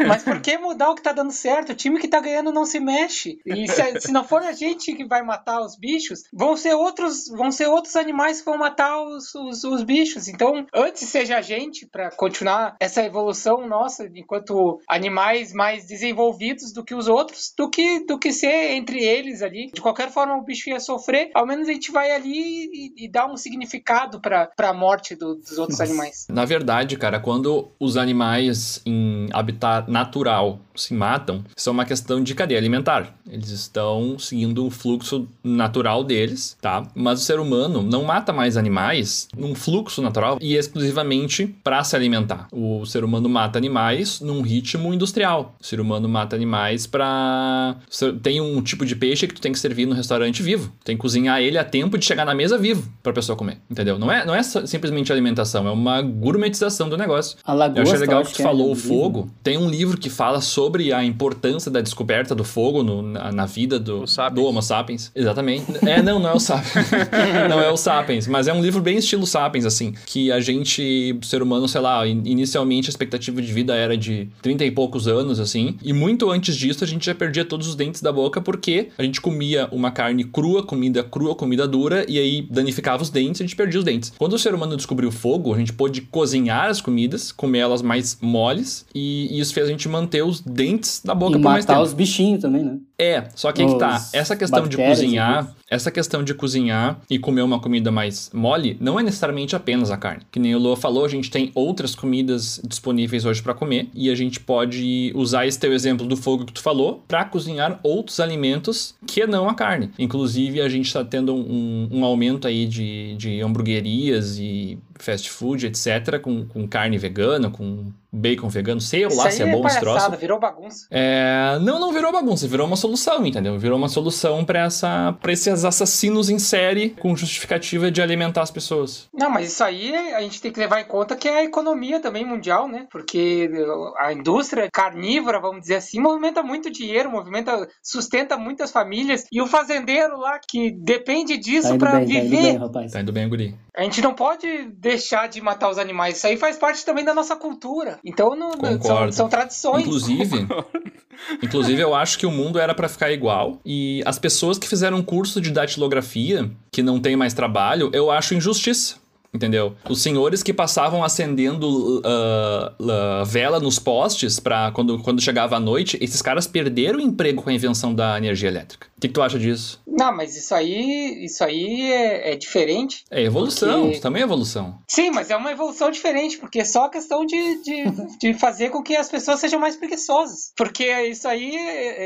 [0.06, 1.72] Mas por que mudar o que tá dando certo?
[1.72, 3.38] O time que tá ganhando não se mexe.
[3.46, 7.28] E se, se, não for a gente que vai matar os bichos, vão ser outros,
[7.28, 10.28] vão ser outros animais que vão matar os, os, os bichos.
[10.28, 16.84] Então, antes seja a gente para continuar essa evolução nossa enquanto animais mais desenvolvidos do
[16.84, 19.70] que os outros, do que do que ser entre eles ali.
[19.72, 21.30] De qualquer forma, o bicho ia sofrer.
[21.34, 25.34] Ao menos a gente vai ali e, e dá um significado para a morte do,
[25.34, 25.90] dos outros Nossa.
[25.90, 26.26] animais.
[26.28, 32.22] Na verdade, cara, quando os animais em habitat natural se matam, isso é uma questão
[32.22, 33.14] de cadeia alimentar.
[33.30, 36.86] Eles estão seguindo o fluxo natural deles, tá?
[36.94, 41.94] Mas o ser humano não mata mais animais num fluxo natural e exclusivamente para se
[41.94, 42.48] alimentar.
[42.52, 45.54] O ser humano mata animais num ritmo industrial.
[45.60, 47.76] O ser humano mata animais para
[48.22, 50.72] tem um tipo de peixe que tu tem que servir no restaurante vivo.
[50.84, 53.58] Tem que cozinhar ele a tempo de chegar na mesa vivo para a pessoa comer,
[53.70, 53.98] entendeu?
[53.98, 57.38] Não é não é simplesmente alimentação, é uma gourmetização do negócio.
[57.44, 59.23] A lagosta, Eu achei legal que tu é falou o livro.
[59.24, 59.34] Fogo.
[59.42, 63.46] Tem um livro que fala sobre a importância da descoberta do fogo no- na, na
[63.46, 65.10] vida do, do Homo sapiens.
[65.14, 65.64] Exatamente.
[65.86, 66.86] É, não, não é o Sapiens.
[67.48, 69.94] não é o Sapiens, mas é um livro bem estilo Sapiens, assim.
[70.06, 74.28] Que a gente, ser humano, sei lá, in- inicialmente a expectativa de vida era de
[74.42, 75.76] 30 e poucos anos, assim.
[75.82, 79.02] E muito antes disso a gente já perdia todos os dentes da boca porque a
[79.02, 83.44] gente comia uma carne crua, comida crua, comida dura, e aí danificava os dentes e
[83.44, 84.12] a gente perdia os dentes.
[84.16, 87.82] Quando o ser humano descobriu o fogo, a gente pôde cozinhar as comidas, comer elas
[87.82, 91.44] mais moles, e, e isso fez a gente manter os dentes da boca E por
[91.44, 91.86] mais matar tempo.
[91.86, 92.78] os bichinhos também, né?
[92.98, 94.02] É, só que aí que tá.
[94.12, 95.50] Essa questão de cozinhar, né?
[95.70, 99.96] essa questão de cozinhar e comer uma comida mais mole, não é necessariamente apenas a
[99.96, 100.22] carne.
[100.30, 104.10] Que nem o Lua falou, a gente tem outras comidas disponíveis hoje pra comer e
[104.10, 108.20] a gente pode usar esse teu exemplo do fogo que tu falou pra cozinhar outros
[108.20, 109.90] alimentos que não a carne.
[109.98, 115.66] Inclusive, a gente tá tendo um, um aumento aí de, de hamburguerias e fast food,
[115.66, 119.80] etc, com, com carne vegana, com bacon vegano, sei Isso lá se é bom esse
[119.80, 120.08] troço.
[120.12, 120.86] virou bagunça.
[120.88, 123.58] É, não, não virou bagunça, virou uma solução, entendeu?
[123.58, 128.52] Virou uma solução pra essa, para esses assassinos em série com justificativa de alimentar as
[128.52, 129.08] pessoas.
[129.12, 131.98] Não, mas isso aí a gente tem que levar em conta que é a economia
[131.98, 132.86] também mundial, né?
[132.90, 133.50] Porque
[133.98, 139.24] a indústria carnívora, vamos dizer assim, movimenta muito dinheiro, movimenta, sustenta muitas famílias.
[139.32, 142.56] E o fazendeiro lá que depende disso Tá pra bem, tá indo bem, viver.
[142.58, 142.92] rapaz.
[142.92, 143.54] Tá indo bem, guri.
[143.76, 146.18] A gente não pode deixar de matar os animais.
[146.18, 147.98] Isso aí faz parte também da nossa cultura.
[148.04, 149.82] Então não, são, são tradições.
[149.82, 150.46] Inclusive,
[151.42, 154.98] inclusive eu acho que o mundo era pra ficar igual e as pessoas que fizeram
[154.98, 159.03] um curso de datilografia, que não tem mais trabalho, eu acho injustiça.
[159.34, 159.74] Entendeu?
[159.90, 165.60] Os senhores que passavam acendendo ah, ah, vela nos postes para quando, quando chegava a
[165.60, 168.86] noite, esses caras perderam o emprego com a invenção da energia elétrica.
[168.96, 169.82] O que, que tu acha disso?
[169.86, 173.04] Não, mas isso aí, isso aí é, é diferente.
[173.10, 174.78] É evolução, Porque- também é evolução.
[174.88, 177.84] Sim, mas é uma evolução diferente, porque é só questão de, de,
[178.20, 180.52] de fazer com que as pessoas sejam mais preguiçosas.
[180.56, 181.54] Porque isso aí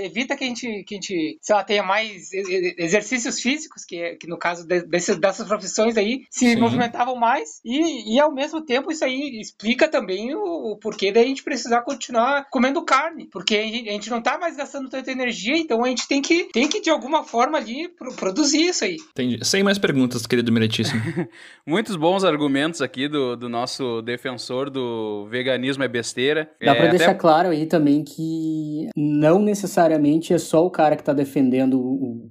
[0.04, 2.30] evita que a gente, que a gente sei lá, tenha mais
[2.78, 6.56] exercícios físicos, que, é- que no caso de- desses, dessas profissões aí se Sim.
[6.56, 11.22] movimentavam mais, e, e ao mesmo tempo isso aí explica também o, o porquê da
[11.22, 15.10] gente precisar continuar comendo carne, porque a gente, a gente não tá mais gastando tanta
[15.10, 18.84] energia, então a gente tem que, tem que de alguma forma ali pro- produzir isso
[18.84, 18.96] aí.
[19.10, 19.38] Entendi.
[19.44, 21.00] Sem mais perguntas, querido meritíssimo.
[21.66, 26.50] Muitos bons argumentos aqui do, do nosso defensor do veganismo é besteira.
[26.64, 30.96] Dá é, pra deixar até- claro aí também que não necessariamente é só o cara
[30.96, 32.30] que tá defendendo o,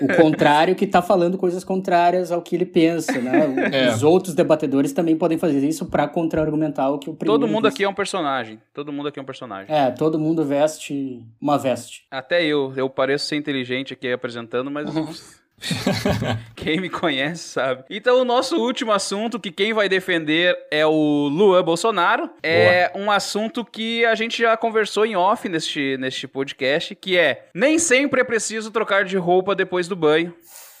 [0.00, 3.32] o contrário que tá falando coisas contrárias ao que ele pensa, né?
[3.52, 3.90] O- É.
[4.12, 7.64] Os outros debatedores também podem fazer isso pra contra-argumentar o que o primeiro Todo mundo
[7.64, 7.76] disse.
[7.76, 8.60] aqui é um personagem.
[8.74, 9.74] Todo mundo aqui é um personagem.
[9.74, 12.04] É, todo mundo veste uma veste.
[12.10, 14.86] Até eu, eu pareço ser inteligente aqui apresentando, mas
[16.54, 17.84] quem me conhece sabe.
[17.88, 23.10] Então, o nosso último assunto, que quem vai defender é o Luan Bolsonaro, é um
[23.10, 28.20] assunto que a gente já conversou em off neste, neste podcast, que é nem sempre
[28.20, 30.34] é preciso trocar de roupa depois do banho.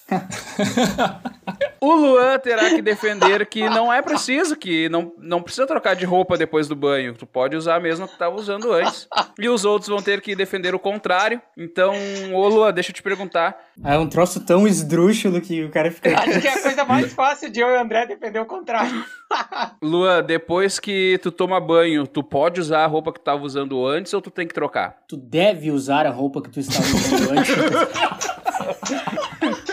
[1.80, 6.04] O Luan terá que defender que não é preciso, que não, não precisa trocar de
[6.04, 7.12] roupa depois do banho.
[7.12, 9.08] Tu pode usar a mesma que tu estava usando antes.
[9.36, 11.42] E os outros vão ter que defender o contrário.
[11.58, 11.92] Então,
[12.32, 13.58] ô Luan, deixa eu te perguntar.
[13.84, 16.16] É um troço tão esdrúxulo que o cara fica.
[16.20, 19.04] Acho que é a coisa mais fácil de eu e o André defender o contrário.
[19.82, 23.84] Luan, depois que tu toma banho, tu pode usar a roupa que tu tava usando
[23.84, 25.02] antes ou tu tem que trocar?
[25.12, 27.54] tu deve usar a roupa que tu estava usando antes.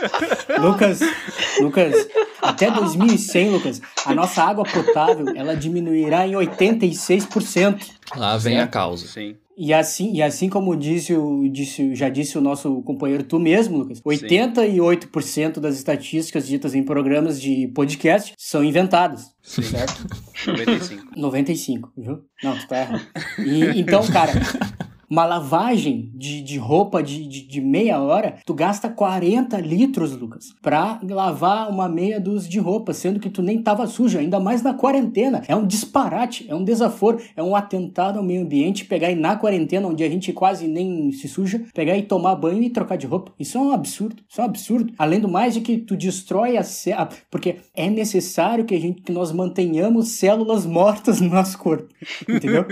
[0.59, 0.99] Lucas,
[1.61, 2.07] Lucas,
[2.41, 7.81] até 2100, Lucas, a nossa água potável, ela diminuirá em 86%.
[8.15, 9.07] Lá vem a causa.
[9.07, 9.35] Sim.
[9.61, 13.79] E assim, e assim como disse o, disse, já disse o nosso companheiro tu mesmo,
[13.79, 19.33] Lucas, 88% das estatísticas ditas em programas de podcast são inventadas.
[19.43, 20.07] Certo?
[20.47, 21.07] 95.
[21.13, 22.23] 95, viu?
[22.41, 23.05] Não, tu tá errado.
[23.37, 24.31] E, então, cara,
[25.09, 30.53] uma lavagem de, de roupa de, de, de, meia hora, tu gasta 40 litros, Lucas,
[30.61, 34.61] pra lavar uma meia dúzia de roupa, sendo que tu nem tava sujo, ainda mais
[34.61, 35.41] na quarentena.
[35.47, 39.35] É um disparate, é um desaforo, é um atentado ao meio ambiente pegar e na
[39.35, 43.07] quarentena, onde a gente quase nem se suja, pegar e tomar banho e trocar de
[43.07, 43.31] roupa.
[43.39, 44.93] Isso é um absurdo, isso é um absurdo.
[44.97, 49.01] Além do mais de que tu destrói a célula, porque é necessário que a gente
[49.01, 51.87] que nós mantenhamos células mortas no nosso corpo,
[52.27, 52.65] entendeu?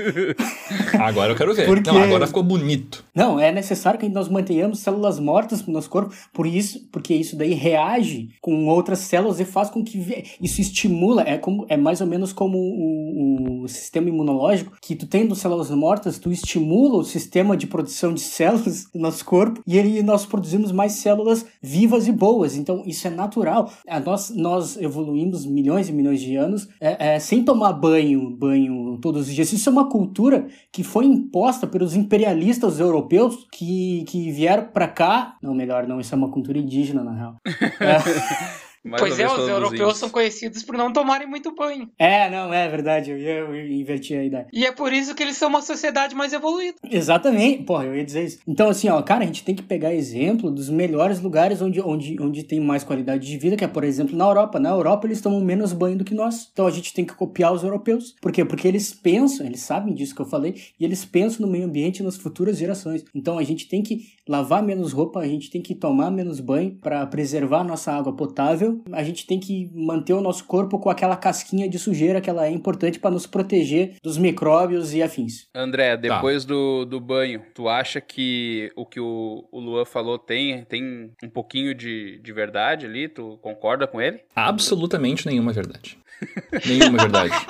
[1.00, 1.66] Agora eu quero ver.
[1.66, 1.90] Porque...
[1.92, 3.04] Não, agora ficou bonito.
[3.16, 7.36] Não, é necessário que nós mantenhamos células mortas no nosso corpo, por isso, porque isso
[7.36, 9.98] daí reage com outras células e faz com que
[10.42, 15.08] isso estimula, é como é mais ou menos como o, o sistema imunológico, que tu
[15.08, 19.80] tendo células mortas, tu estimula o sistema de produção de células do nosso corpo e
[19.80, 22.56] aí nós produzimos mais células vivas e boas.
[22.56, 23.72] Então isso é natural.
[24.06, 29.28] Nós, nós evoluímos milhões e milhões de anos é, é, sem tomar banho, banho todos
[29.28, 29.52] os dias.
[29.52, 34.88] Isso é uma cultura que foi imposta pelos imperialistas imperialistas europeus que, que vieram para
[34.88, 35.38] cá.
[35.42, 37.36] Não, melhor não, isso é uma cultura indígena, na real.
[37.80, 38.58] É.
[38.88, 41.90] Mais pois é, os europeus são conhecidos por não tomarem muito banho.
[41.98, 44.48] É, não, é verdade, eu ia eu inverti a ideia.
[44.52, 46.78] E é por isso que eles são uma sociedade mais evoluída.
[46.90, 48.40] Exatamente, porra, eu ia dizer isso.
[48.48, 52.16] Então, assim, ó, cara, a gente tem que pegar exemplo dos melhores lugares onde, onde,
[52.20, 54.60] onde tem mais qualidade de vida, que é, por exemplo, na Europa.
[54.60, 56.50] Na Europa eles tomam menos banho do que nós.
[56.52, 58.16] Então a gente tem que copiar os europeus.
[58.22, 58.44] Por quê?
[58.44, 62.00] Porque eles pensam, eles sabem disso que eu falei, e eles pensam no meio ambiente
[62.00, 63.04] e nas futuras gerações.
[63.14, 66.76] Então a gente tem que lavar menos roupa, a gente tem que tomar menos banho
[66.82, 68.77] para preservar nossa água potável.
[68.92, 72.46] A gente tem que manter o nosso corpo com aquela casquinha de sujeira que ela
[72.46, 75.48] é importante para nos proteger dos micróbios e afins.
[75.54, 76.02] André, tá.
[76.16, 76.54] depois tá.
[76.54, 81.30] do, do banho, tu acha que o que o, o Luan falou tem, tem um
[81.30, 83.08] pouquinho de, de verdade ali?
[83.08, 84.22] Tu concorda com ele?
[84.36, 85.98] Absolutamente nenhuma verdade.
[86.66, 87.34] nenhuma verdade.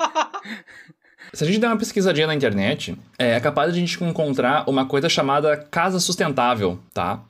[1.32, 4.86] Se a gente der uma pesquisadinha na internet, é capaz de a gente encontrar uma
[4.86, 7.22] coisa chamada casa sustentável, tá?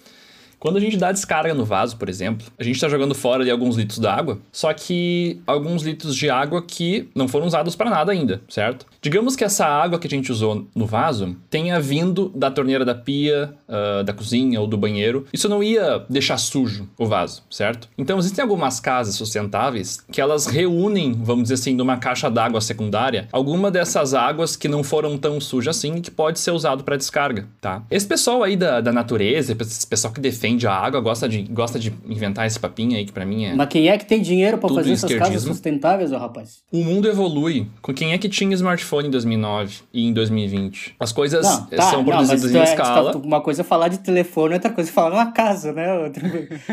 [0.58, 3.50] Quando a gente dá descarga no vaso, por exemplo, a gente está jogando fora ali
[3.50, 8.10] alguns litros d'água, só que alguns litros de água que não foram usados para nada
[8.10, 8.86] ainda, certo?
[9.00, 12.94] Digamos que essa água que a gente usou no vaso tenha vindo da torneira da
[12.94, 15.26] pia, uh, da cozinha ou do banheiro.
[15.32, 17.88] Isso não ia deixar sujo o vaso, certo?
[17.96, 23.28] Então existem algumas casas sustentáveis que elas reúnem, vamos dizer assim, numa caixa d'água secundária,
[23.30, 26.96] alguma dessas águas que não foram tão sujas assim e que pode ser usado para
[26.96, 27.82] descarga, tá?
[27.90, 31.78] Esse pessoal aí da, da natureza, esse pessoal que defende a água, gosta de, gosta
[31.78, 33.54] de inventar esse papinho aí que para mim é.
[33.54, 36.62] Mas quem é que tem dinheiro para fazer essas casas sustentáveis, ó rapaz?
[36.72, 37.66] O mundo evolui.
[37.82, 38.78] Com quem é que tinha smartphone?
[38.78, 40.96] smartphone em 2009 e em 2020.
[40.98, 43.12] As coisas não, tá, são produzidas não, em é, escala.
[43.12, 45.86] Tá, uma coisa é falar de telefone, outra coisa é falar numa casa, né?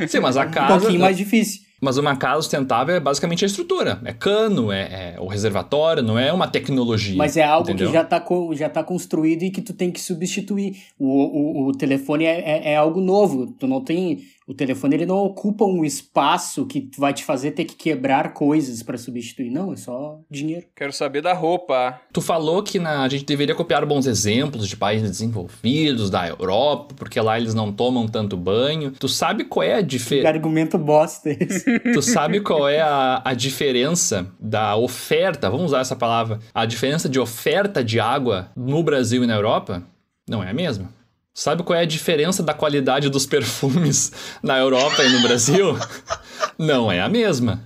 [0.07, 0.75] Sim, mas a casa.
[0.75, 1.64] um pouquinho mais difícil.
[1.81, 3.99] Mas uma casa sustentável é basicamente a estrutura.
[4.05, 7.15] É cano, é, é o reservatório, não é uma tecnologia.
[7.15, 7.87] Mas é algo entendeu?
[7.87, 8.23] que já está
[8.53, 10.77] já tá construído e que tu tem que substituir.
[10.97, 13.47] O, o, o telefone é, é, é algo novo.
[13.59, 17.65] Tu não tem o telefone ele não ocupa um espaço que vai te fazer ter
[17.65, 19.49] que quebrar coisas para substituir.
[19.49, 20.67] Não, é só dinheiro.
[20.75, 21.99] Quero saber da roupa.
[22.13, 26.93] Tu falou que na, a gente deveria copiar bons exemplos de países desenvolvidos, da Europa,
[26.95, 28.91] porque lá eles não tomam tanto banho.
[28.91, 30.29] Tu sabe qual é a diferença?
[30.29, 31.79] argumento bosta esse.
[31.93, 37.09] tu sabe qual é a, a diferença da oferta, vamos usar essa palavra, a diferença
[37.09, 39.81] de oferta de água no Brasil e na Europa?
[40.29, 40.89] Não é a mesma.
[41.37, 44.09] Sabe qual é a diferença da qualidade dos perfumes
[44.41, 45.77] na Europa e no Brasil?
[46.57, 47.61] Não é a mesma.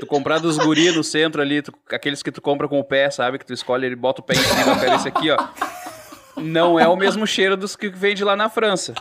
[0.00, 3.10] Tu comprar dos guri no centro ali, tu, aqueles que tu compra com o pé,
[3.10, 3.38] sabe?
[3.38, 5.36] Que tu escolhe, ele bota o pé em cima, pega esse aqui, ó
[6.40, 8.94] não é o mesmo cheiro dos que vende lá na França.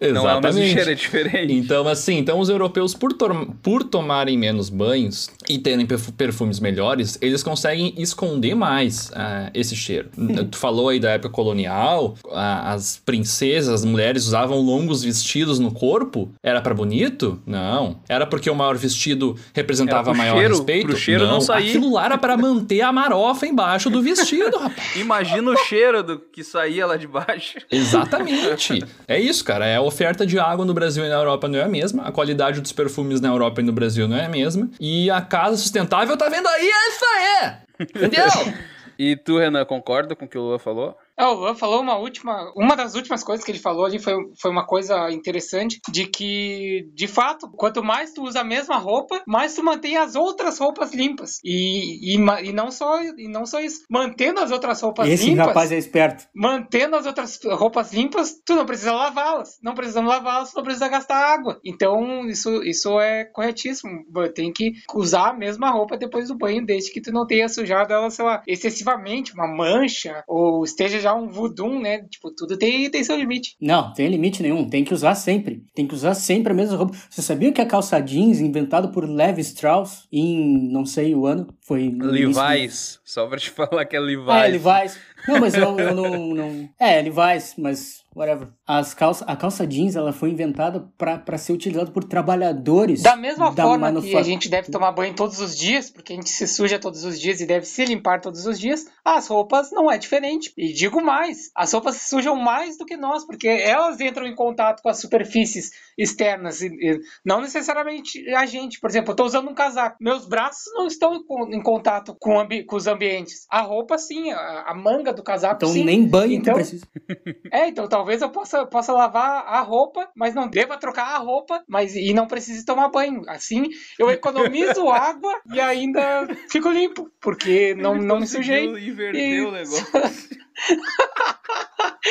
[0.00, 0.14] Exatamente.
[0.14, 1.52] Não é o mesmo cheiro, é diferente.
[1.52, 3.14] Então, assim, então os europeus, por,
[3.62, 10.10] por tomarem menos banhos e terem perfumes melhores, eles conseguem esconder mais uh, esse cheiro.
[10.50, 15.72] tu falou aí da época colonial, uh, as princesas, as mulheres usavam longos vestidos no
[15.72, 16.30] corpo.
[16.42, 17.40] Era para bonito?
[17.46, 18.00] Não.
[18.08, 20.86] Era porque o maior vestido representava maior cheiro, respeito?
[20.86, 21.68] Pro cheiro não, não sair.
[21.68, 24.96] Aquilo lá era para manter a marofa embaixo do vestido, rapaz.
[24.96, 27.58] Imagina o cheiro do que saía lá de baixo.
[27.70, 28.84] Exatamente.
[29.06, 29.64] é isso, cara.
[29.64, 32.02] É a oferta de água no Brasil e na Europa não é a mesma.
[32.02, 34.68] A qualidade dos perfumes na Europa e no Brasil não é a mesma.
[34.80, 37.52] E a casa sustentável tá vendo aí, é isso aí!
[37.80, 38.54] Entendeu?
[38.98, 40.96] e tu, Renan, concorda com o que o Lua falou?
[41.18, 42.52] É, o Luan falou uma última.
[42.54, 46.88] Uma das últimas coisas que ele falou ali foi, foi uma coisa interessante: de que,
[46.94, 50.92] de fato, quanto mais tu usa a mesma roupa, mais tu mantém as outras roupas
[50.92, 51.40] limpas.
[51.42, 53.84] E, e, e não, só, e não só isso.
[53.88, 55.46] Mantendo as outras roupas Esse limpas.
[55.46, 56.26] rapaz é esperto.
[56.34, 59.58] Mantendo as outras roupas limpas, tu não precisa lavá-las.
[59.62, 61.58] Não precisando lavá-las, tu não precisa gastar água.
[61.64, 64.04] Então, isso, isso é corretíssimo.
[64.34, 67.92] Tem que usar a mesma roupa depois do banho, desde que tu não tenha sujado
[67.92, 72.02] ela, sei lá, excessivamente, uma mancha, ou esteja já um voodoo, né?
[72.10, 73.56] Tipo, tudo tem, tem seu limite.
[73.60, 74.68] Não, tem limite nenhum.
[74.68, 75.64] Tem que usar sempre.
[75.74, 76.96] Tem que usar sempre a mesma roupa.
[77.08, 81.46] Você sabia que a calça jeans, inventado por Levi Strauss em não sei o ano,
[81.60, 81.88] foi.
[81.88, 82.98] Levi's.
[83.04, 84.28] Só pra te falar que é Levi's.
[84.28, 84.98] Ah, Levi's.
[85.28, 86.68] Não, mas eu, eu não, não.
[86.78, 88.48] É, Levi's, mas whatever.
[88.66, 93.02] As calça, a calça jeans ela foi inventada para ser utilizada por trabalhadores.
[93.02, 96.16] Da mesma da forma que a gente deve tomar banho todos os dias, porque a
[96.16, 99.70] gente se suja todos os dias e deve se limpar todos os dias, as roupas
[99.70, 100.52] não é diferente.
[100.56, 104.34] E digo mais, as roupas se sujam mais do que nós, porque elas entram em
[104.34, 108.80] contato com as superfícies externas, e, e não necessariamente a gente.
[108.80, 112.38] Por exemplo, eu tô usando um casaco, meus braços não estão em, em contato com,
[112.38, 113.46] ambi- com os ambientes.
[113.50, 115.84] A roupa sim, a, a manga do casaco Então sim.
[115.84, 116.86] nem banho Então- precisa.
[117.52, 121.62] É, então talvez eu possa, possa lavar a roupa, mas não deva trocar a roupa,
[121.68, 123.22] mas e não precise tomar banho.
[123.28, 128.66] Assim, eu economizo água e ainda fico limpo, porque não, não me sujei.
[128.66, 129.86] Inverter E- o negócio.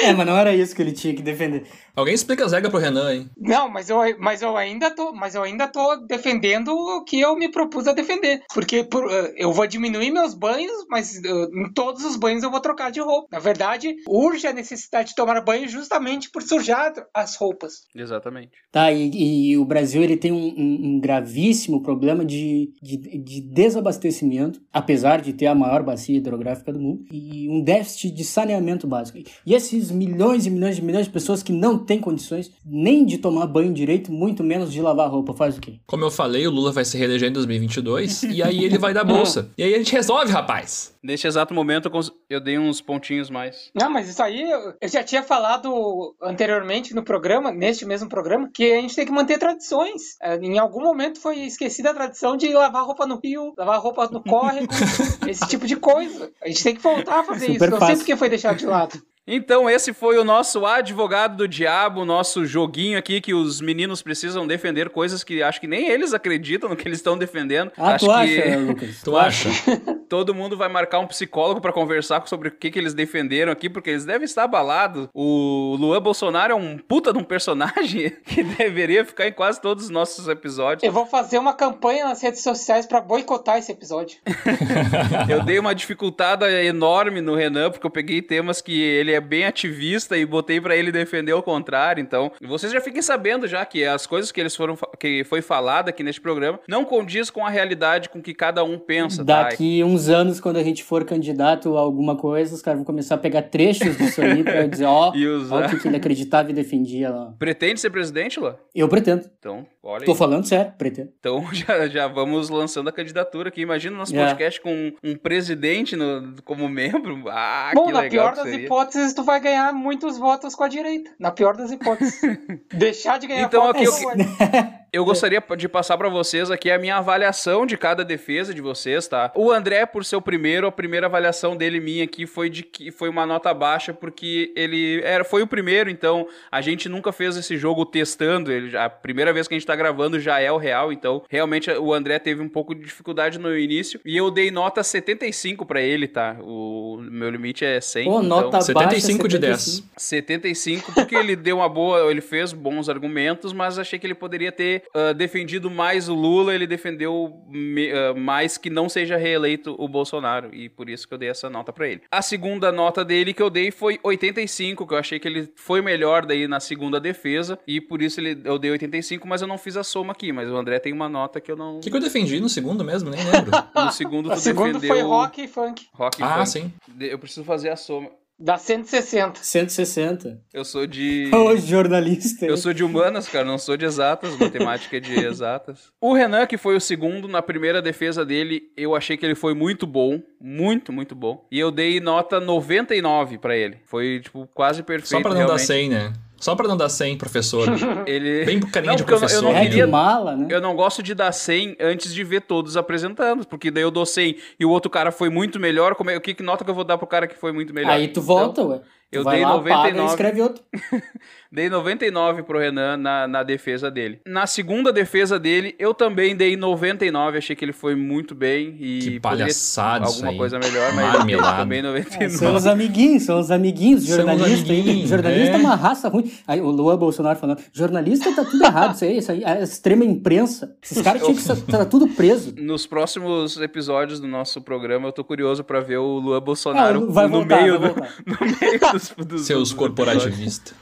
[0.03, 1.63] É, mas não era isso que ele tinha que defender.
[1.95, 3.29] Alguém explica as regras pro Renan, hein?
[3.37, 7.33] Não, mas eu, mas eu ainda tô, mas eu ainda tô defendendo o que eu
[7.37, 11.71] me propus a defender, porque por, eh, eu vou diminuir meus banhos, mas eh, em
[11.73, 13.29] todos os banhos eu vou trocar de roupa.
[13.31, 17.83] Na verdade, urge a necessidade de tomar banho justamente por sujar as roupas.
[17.95, 18.51] Exatamente.
[18.73, 23.41] Tá, e, e o Brasil ele tem um, um- um gravíssimo problema de, de, de
[23.41, 28.85] desabastecimento, apesar de ter a maior bacia hidrográfica do mundo, e um déficit de saneamento
[28.85, 29.17] básico.
[29.45, 33.17] E esses milhões e milhões e milhões de pessoas que não têm condições nem de
[33.17, 35.75] tomar banho direito, muito menos de lavar roupa, faz o quê?
[35.87, 39.05] Como eu falei, o Lula vai se reeleger em 2022 e aí ele vai dar
[39.05, 39.49] bolsa.
[39.57, 40.93] E aí a gente resolve, rapaz.
[41.05, 41.91] Neste exato momento,
[42.27, 43.69] eu, dei uns pontinhos mais.
[43.75, 44.41] Não, mas isso aí
[44.81, 49.11] eu já tinha falado anteriormente no programa, neste mesmo programa, que a gente tem que
[49.11, 50.17] manter tradições.
[50.19, 54.09] É, Em algum momento foi esquecida a tradição de lavar roupa no rio, lavar roupa
[54.11, 54.73] no córrego,
[55.29, 56.31] esse tipo de coisa.
[56.41, 57.79] A gente tem que voltar a fazer Super isso.
[57.79, 58.99] Não sei porque foi deixado de lado.
[59.27, 64.45] Então, esse foi o nosso advogado do diabo, nosso joguinho aqui que os meninos precisam
[64.45, 67.71] defender coisas que acho que nem eles acreditam no que eles estão defendendo.
[67.75, 69.01] Ah, acho tu que acha, Lucas?
[69.03, 69.49] Tu acha?
[70.07, 73.69] todo mundo vai marcar um psicólogo pra conversar sobre o que, que eles defenderam aqui,
[73.69, 75.07] porque eles devem estar abalados.
[75.13, 79.85] O Luan Bolsonaro é um puta de um personagem que deveria ficar em quase todos
[79.85, 80.83] os nossos episódios.
[80.83, 84.17] Eu vou fazer uma campanha nas redes sociais pra boicotar esse episódio.
[85.29, 89.45] Eu dei uma dificultada enorme no Renan, porque eu peguei temas que ele é bem
[89.45, 92.01] ativista e botei pra ele defender o contrário.
[92.01, 95.89] Então, vocês já fiquem sabendo já que as coisas que eles foram que foi falado
[95.89, 99.43] aqui neste programa não condiz com a realidade com que cada um pensa, tá?
[99.43, 103.15] Daqui uns anos, quando a gente for candidato a alguma coisa, os caras vão começar
[103.15, 105.65] a pegar trechos disso aí pra dizer, ó, ó usar.
[105.65, 107.33] o que, que ele acreditava e defendia lá.
[107.39, 108.59] Pretende ser presidente, Lua?
[108.73, 109.29] Eu pretendo.
[109.39, 110.17] Então, olha Tô aí.
[110.17, 111.11] falando sério, pretendo.
[111.19, 113.61] Então já, já vamos lançando a candidatura aqui.
[113.61, 114.25] Imagina nosso É.
[114.25, 117.23] podcast com um presidente no- como membro.
[117.29, 118.65] Ah, Bom, que na legal pior que das seria.
[118.65, 121.11] hipóteses, tu vai ganhar muitos votos com a direita.
[121.19, 122.19] Na pior das hipóteses.
[122.73, 124.84] Deixar de ganhar Então, votos aqui eu-.
[124.95, 129.05] Eu gostaria de passar pra vocês aqui a minha avaliação de cada defesa de vocês,
[129.05, 129.29] tá?
[129.35, 132.91] O André, por ser o primeiro, a primeira avaliação dele minha aqui foi de que
[132.91, 137.35] foi uma nota baixa, porque ele era, foi o primeiro, então a gente nunca fez
[137.35, 138.49] esse jogo testando.
[138.49, 141.69] Ele, a primeira vez que a gente tá gravando já é o real, então realmente
[141.71, 143.99] o André teve um pouco de dificuldade no início.
[144.05, 146.37] E eu dei nota 75 pra ele, tá?
[146.39, 148.05] O meu limite é 100.
[148.05, 148.23] Pô, então...
[148.23, 148.67] nota baixa.
[148.67, 149.87] 75 de 75.
[149.97, 154.53] 75, porque ele deu uma boa, ele fez bons argumentos, mas achei que ele poderia
[154.53, 159.75] ter ah, defendido mais o Lula, ele defendeu me- ah, mais que não seja reeleito
[159.77, 162.01] o Bolsonaro, e por isso que eu dei essa nota pra ele.
[162.11, 165.81] A segunda nota dele que eu dei foi 85, que eu achei que ele foi
[165.81, 169.57] melhor daí na segunda defesa, e por isso ele, eu dei 85, mas eu não
[169.57, 171.77] fiz a soma aqui, mas o André tem uma nota que eu não...
[171.77, 173.09] O que, que eu defendi no segundo mesmo?
[173.09, 173.51] Nem lembro.
[173.75, 174.95] No segundo tu segunda defendeu...
[174.95, 175.87] foi rock e funk.
[175.93, 176.49] Rock e ah, funk.
[176.49, 176.73] sim.
[176.99, 178.09] Eu preciso fazer a soma.
[178.37, 179.41] Dá 160.
[179.41, 180.41] 160.
[180.53, 181.31] Eu sou de...
[181.33, 182.45] Ô, jornalista.
[182.45, 185.91] Eu sou de humanas, cara, não sou de exatas, matemática é de exatas.
[186.01, 189.53] O Renan, que foi o segundo, na primeira defesa dele, eu achei que ele foi
[189.53, 191.47] muito bom, muito, muito bom.
[191.49, 193.77] E eu dei nota 99 pra ele.
[193.85, 195.67] Foi, tipo, quase perfeito, Só pra não dar realmente.
[195.67, 196.13] 100, né?
[196.45, 197.67] Só pra não dar 100, professor.
[198.05, 198.45] Ele...
[198.45, 199.41] Bem carinha Não, de porque eu não- eu professor.
[199.43, 200.45] não É queria- de mala, né?
[200.51, 204.05] Eu não gosto de dar 100 antes de ver todos apresentando, porque daí eu dou
[204.05, 205.95] 100 e o outro cara foi muito melhor.
[205.95, 207.73] Como é, o que, que nota que eu vou dar pro cara que foi muito
[207.73, 207.93] melhor?
[207.93, 208.79] Aí tu volta, ué.
[209.11, 209.69] Eu vai dei lá, 99.
[209.91, 210.63] paga e escreve outro.
[211.51, 214.19] Dei 99 pro Renan na, na defesa dele.
[214.27, 217.37] Na segunda defesa dele, eu também dei 99.
[217.37, 220.37] Achei que ele foi muito bem e Que palhaçada alguma aí.
[220.37, 221.57] coisa melhor, mas Marmelada.
[221.59, 222.29] também É, 99.
[222.31, 224.81] são os amiguinhos, são os amiguinhos, jornalista aí.
[224.81, 225.55] amiguinhos, Jornalista é.
[225.55, 225.57] é.
[225.57, 226.29] uma raça ruim.
[226.45, 230.03] Aí o Luan Bolsonaro falando, jornalista tá tudo errado, isso aí, isso aí, a extrema
[230.03, 230.75] imprensa.
[230.83, 232.53] Esses caras tinham que estar tá tudo preso.
[232.57, 237.13] Nos próximos episódios do nosso programa, eu tô curioso pra ver o Luan Bolsonaro Ah,
[237.13, 237.95] vai no, voltar, meio vai do,
[238.27, 240.73] no meio dos, dos Seus corporativistas.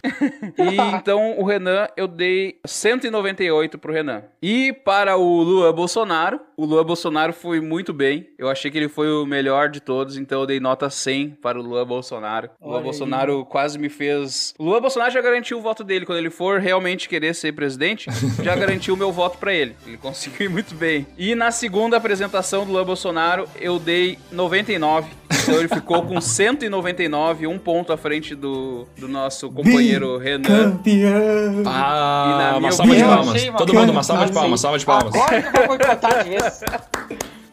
[0.58, 4.24] E então o Renan, eu dei 198 pro Renan.
[4.42, 8.28] E para o Luan Bolsonaro, o Luan Bolsonaro foi muito bem.
[8.38, 11.60] Eu achei que ele foi o melhor de todos, então eu dei nota 100 para
[11.60, 12.50] o Luan Bolsonaro.
[12.60, 12.84] O Luan aí.
[12.84, 14.54] Bolsonaro quase me fez.
[14.58, 16.06] O Luan Bolsonaro já garantiu o voto dele.
[16.06, 18.10] Quando ele for realmente querer ser presidente,
[18.44, 19.76] já garantiu o meu voto para ele.
[19.86, 21.08] Ele conseguiu ir muito bem.
[21.18, 25.23] E na segunda apresentação do Luan Bolsonaro, eu dei 99.
[25.42, 30.72] Então ele ficou com 199, um ponto à frente do, do nosso companheiro Renan.
[30.72, 31.60] Campeão!
[31.60, 33.44] E na Ah, uma salva de palmas.
[33.58, 35.16] Todo mundo, uma salva de palmas, salva de palmas.
[35.16, 36.64] Agora que eu vou de vez.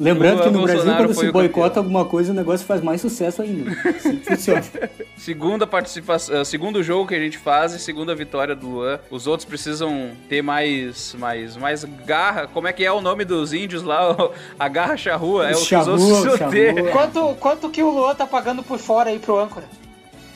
[0.01, 3.03] Lembrando que no Brasil, Bolsonaro quando foi se boicota alguma coisa, o negócio faz mais
[3.03, 3.71] sucesso ainda.
[3.71, 4.65] Assim funciona.
[5.15, 8.99] Segunda participação, eh, segundo jogo que a gente faz e segunda vitória do Luan.
[9.11, 12.47] Os outros precisam ter mais, mais, mais garra.
[12.47, 14.17] Como é que é o nome dos índios lá?
[14.59, 15.51] A garra charrua.
[15.51, 16.91] É o que os outros precisam ter.
[16.91, 19.67] Quanto, quanto que o Luan tá pagando por fora aí pro âncora?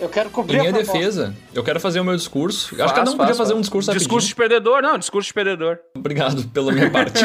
[0.01, 2.71] Eu quero Em cobrir a minha defesa, eu quero fazer o meu discurso.
[2.71, 3.59] Faz, acho que cada um podia faz, fazer faz.
[3.59, 4.83] um discurso Discurso de perdedor?
[4.83, 5.79] Não, discurso de perdedor.
[5.97, 7.23] Obrigado pela minha parte.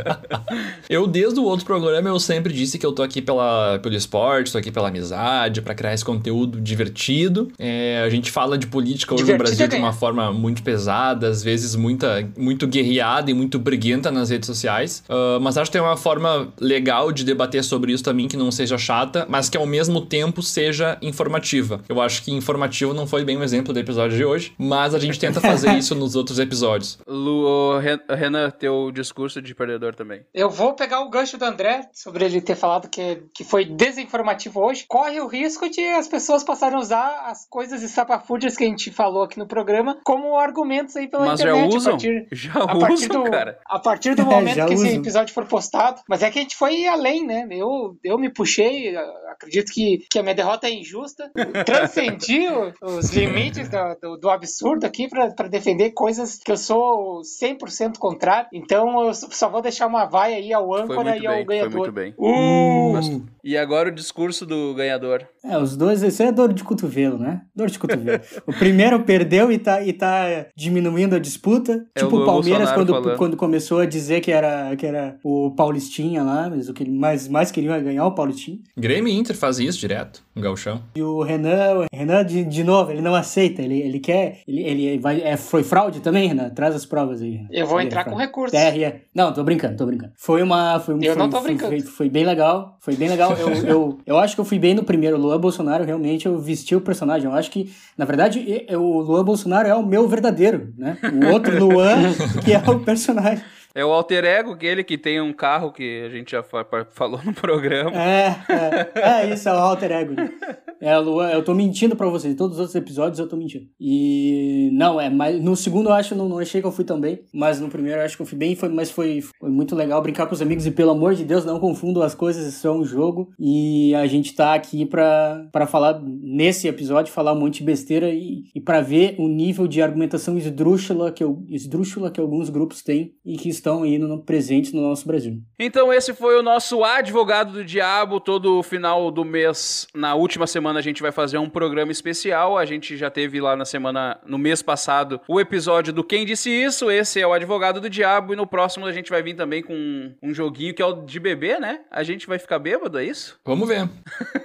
[0.88, 4.52] eu, desde o outro programa, eu sempre disse que eu tô aqui pela, pelo esporte,
[4.52, 7.50] tô aqui pela amizade, pra criar esse conteúdo divertido.
[7.58, 10.62] É, a gente fala de política hoje Divertido no Brasil é de uma forma muito
[10.62, 15.02] pesada, às vezes muita, muito guerreada e muito briguenta nas redes sociais.
[15.08, 18.50] Ah, mas acho que tem uma forma legal de debater sobre isso também que não
[18.50, 21.79] seja chata, mas que ao mesmo tempo seja informativa.
[21.88, 24.98] Eu acho que informativo não foi bem o exemplo do episódio de hoje, mas a
[24.98, 26.98] gente tenta fazer isso nos outros episódios.
[27.06, 30.22] Lu, Ren- Renan, teu discurso de perdedor também.
[30.34, 34.60] Eu vou pegar o gancho do André sobre ele ter falado que, que foi desinformativo
[34.60, 34.84] hoje.
[34.88, 38.90] Corre o risco de as pessoas passarem a usar as coisas estapafúrdias que a gente
[38.90, 41.76] falou aqui no programa como argumentos aí pela Mas já internet.
[41.76, 41.92] usam?
[41.92, 43.58] A partir, Já a partir usam, do, cara.
[43.66, 45.00] A partir do É, momento já que esse usam.
[45.00, 46.00] episódio for postado.
[46.08, 47.46] Mas é que a gente foi além, né?
[47.50, 48.94] Eu, eu me puxei,
[49.30, 51.30] acredito que, que a minha derrota é injusta.
[51.74, 52.46] Transcendi
[52.82, 57.98] os limites do, do, do absurdo aqui pra pra defender coisas que eu sou 100%
[57.98, 58.48] contrário.
[58.52, 61.56] Então eu só vou deixar uma vaia aí ao Foi âncora e ao bem, foi
[61.56, 61.78] ganhador.
[61.78, 62.14] muito bem.
[62.18, 62.92] Uh!
[62.92, 65.26] Mas- E agora o discurso do ganhador.
[65.44, 67.42] É, os dois, isso é dor de cotovelo, né?
[67.56, 68.20] Dor de cotovelo.
[68.46, 71.84] o primeiro perdeu e tá, e tá diminuindo a disputa.
[71.94, 73.16] É tipo o Palmeiras, Bolsonaro quando, falando.
[73.18, 76.90] quando começou a dizer que era, que era o Paulistinha lá, mas o que ele
[76.92, 78.58] mais, mais queria era ganhar o Paulistinha.
[78.76, 80.82] Grêmio e Inter faz isso direto, no gauchão.
[80.94, 84.62] E o Renan, o Renan de, de novo, ele não aceita, ele, ele quer, ele,
[84.62, 86.50] ele vai, é, foi fraude também, Renan?
[86.50, 87.36] Traz as provas aí.
[87.36, 87.48] Renan.
[87.50, 88.54] Eu vou Aí, entrar com recurso.
[88.54, 89.02] TRE.
[89.14, 90.12] Não, tô brincando, tô brincando.
[90.16, 90.78] Foi uma.
[90.80, 91.70] Foi, um- Eu foi, não tô foi- brincando.
[91.72, 92.76] Foi, foi bem legal.
[92.80, 93.34] Foi bem legal.
[93.36, 95.16] Eu, eu, eu acho que eu fui bem no primeiro.
[95.16, 97.28] O Luan Bolsonaro, realmente, eu vesti o personagem.
[97.28, 100.98] Eu acho que, na verdade, o Luan Bolsonaro é o meu verdadeiro, né?
[101.22, 102.12] O outro Luan,
[102.44, 103.44] que é o personagem.
[103.72, 107.32] É o alter ego, aquele que tem um carro que a gente já falou no
[107.32, 107.92] programa.
[107.94, 110.14] É, é, é isso, é o alter ego.
[110.80, 112.34] É, Luan, eu tô mentindo pra vocês.
[112.34, 113.66] Todos os outros episódios eu tô mentindo.
[113.78, 114.70] E.
[114.72, 117.20] Não, é, mas no segundo eu acho, não, não achei que eu fui tão bem.
[117.32, 120.00] Mas no primeiro eu acho que eu fui bem, foi, mas foi, foi muito legal
[120.00, 120.66] brincar com os amigos.
[120.66, 123.30] E pelo amor de Deus, não confundam as coisas, isso é um jogo.
[123.38, 128.08] E a gente tá aqui pra, pra falar, nesse episódio, falar um monte de besteira
[128.08, 132.82] e, e pra ver o nível de argumentação esdrúxula que, eu, esdrúxula que alguns grupos
[132.82, 135.38] têm e que estão aí no, presentes no nosso Brasil.
[135.58, 138.20] Então esse foi o nosso advogado do diabo.
[138.20, 142.56] Todo final do mês, na última semana a gente vai fazer um programa especial.
[142.56, 146.50] A gente já teve lá na semana, no mês passado, o episódio do Quem Disse
[146.50, 146.90] Isso.
[146.90, 149.74] Esse é o advogado do diabo e no próximo a gente vai vir também com
[149.74, 151.80] um, um joguinho que é o de bebê, né?
[151.90, 153.38] A gente vai ficar bêbado, é isso?
[153.44, 153.88] Vamos ver.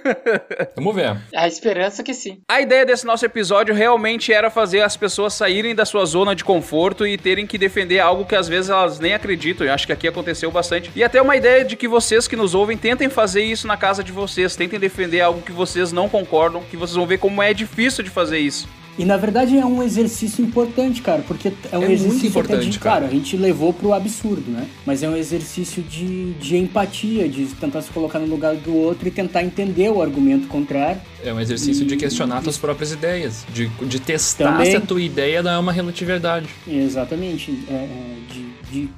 [0.76, 1.16] Vamos ver.
[1.34, 2.40] A esperança que sim.
[2.48, 6.44] A ideia desse nosso episódio realmente era fazer as pessoas saírem da sua zona de
[6.44, 9.66] conforto e terem que defender algo que às vezes elas nem acreditam.
[9.66, 10.90] Eu acho que aqui aconteceu bastante.
[10.94, 14.02] E até uma ideia de que vocês que nos ouvem tentem fazer isso na casa
[14.02, 17.52] de vocês, tentem defender algo que vocês não concordam, que vocês vão ver como é
[17.52, 18.66] difícil de fazer isso.
[18.98, 22.70] E na verdade é um exercício importante, cara, porque é um É muito exercício importante,
[22.70, 23.00] de, cara.
[23.00, 24.66] claro, a gente levou pro absurdo, né?
[24.86, 29.06] Mas é um exercício de, de empatia, de tentar se colocar no lugar do outro
[29.06, 30.98] e tentar entender o argumento contrário.
[31.22, 34.70] É um exercício de questionar tuas próprias ideias, de, de testar Também.
[34.70, 36.48] se a tua ideia não é uma relatividade.
[36.66, 38.88] Exatamente, é, é, de, de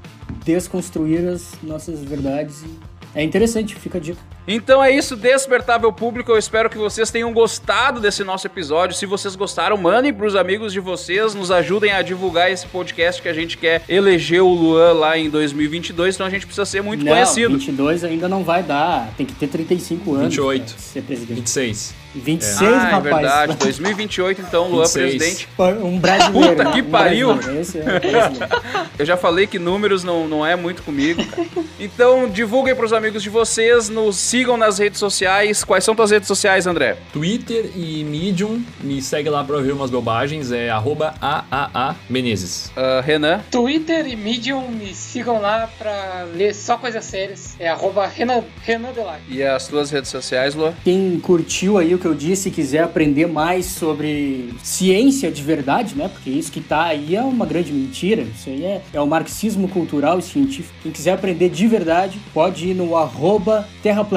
[0.45, 2.62] desconstruir as nossas verdades.
[2.62, 4.38] E é interessante, fica a dica.
[4.51, 6.32] Então é isso, Despertável Público.
[6.32, 8.96] Eu espero que vocês tenham gostado desse nosso episódio.
[8.96, 13.28] Se vocês gostaram, mandem pros amigos de vocês, nos ajudem a divulgar esse podcast que
[13.28, 17.05] a gente quer eleger o Luan lá em 2022, então a gente precisa ser muito
[17.05, 17.59] não, conhecido.
[17.59, 20.72] 22 ainda não vai dar, tem que ter 35 anos 28.
[20.72, 21.36] pra ser presidente.
[21.40, 21.94] 26.
[22.14, 23.05] 26, ah, é rapaz.
[23.05, 23.57] verdade.
[23.57, 25.11] 2028, então, Luan 26.
[25.11, 25.49] presidente.
[25.82, 26.57] Um brasileiro.
[26.57, 27.32] Puta que um pariu.
[27.32, 28.88] é.
[28.99, 31.24] Eu já falei que números não, não é muito comigo.
[31.26, 31.46] cara.
[31.78, 35.64] Então, divulguem pros amigos de vocês, nos sigam nas redes sociais.
[35.64, 36.97] Quais são tuas redes sociais, André?
[37.12, 42.70] Twitter e Medium, me segue lá pra ouvir umas bobagens, é arroba AAA Menezes.
[42.76, 43.41] Ah, Renan.
[43.51, 47.57] Twitter e Medium me sigam lá pra ler só coisas sérias.
[47.59, 49.18] É arroba Renan, Renan Delay.
[49.28, 50.72] E as tuas redes sociais, Luan?
[50.84, 55.97] Quem curtiu aí o que eu disse e quiser aprender mais sobre ciência de verdade,
[55.97, 56.07] né?
[56.07, 58.22] Porque isso que tá aí é uma grande mentira.
[58.22, 60.76] Isso aí é, é o marxismo cultural e científico.
[60.80, 63.66] Quem quiser aprender de verdade, pode ir no arroba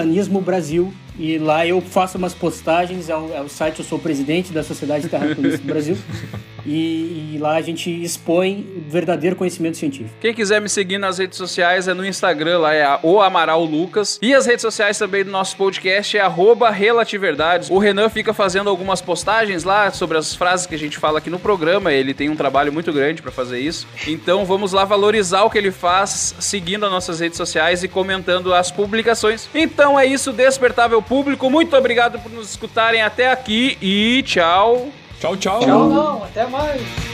[0.01, 0.93] Terraplanismo Brasil.
[1.17, 5.07] E lá eu faço umas postagens, é o, é site, eu sou presidente da Sociedade
[5.07, 5.97] Terraplanista do Brasil.
[6.65, 10.15] E, e lá a gente expõe o verdadeiro conhecimento científico.
[10.19, 14.19] Quem quiser me seguir nas redes sociais é no Instagram, lá é o Amaral Lucas.
[14.21, 16.23] E as redes sociais também do nosso podcast é
[16.71, 17.69] Relativerdades.
[17.69, 21.29] O Renan fica fazendo algumas postagens lá sobre as frases que a gente fala aqui
[21.29, 21.91] no programa.
[21.91, 23.87] Ele tem um trabalho muito grande pra fazer isso.
[24.07, 28.53] Então vamos lá valorizar o que ele faz, seguindo as nossas redes sociais e comentando
[28.53, 29.49] as publicações.
[29.53, 31.49] Então é isso, Despertável Público.
[31.49, 35.00] Muito obrigado por nos escutarem até aqui e tchau.
[35.21, 35.59] Tchau, tchau.
[35.59, 36.23] Tchau, não.
[36.23, 37.10] Até mais.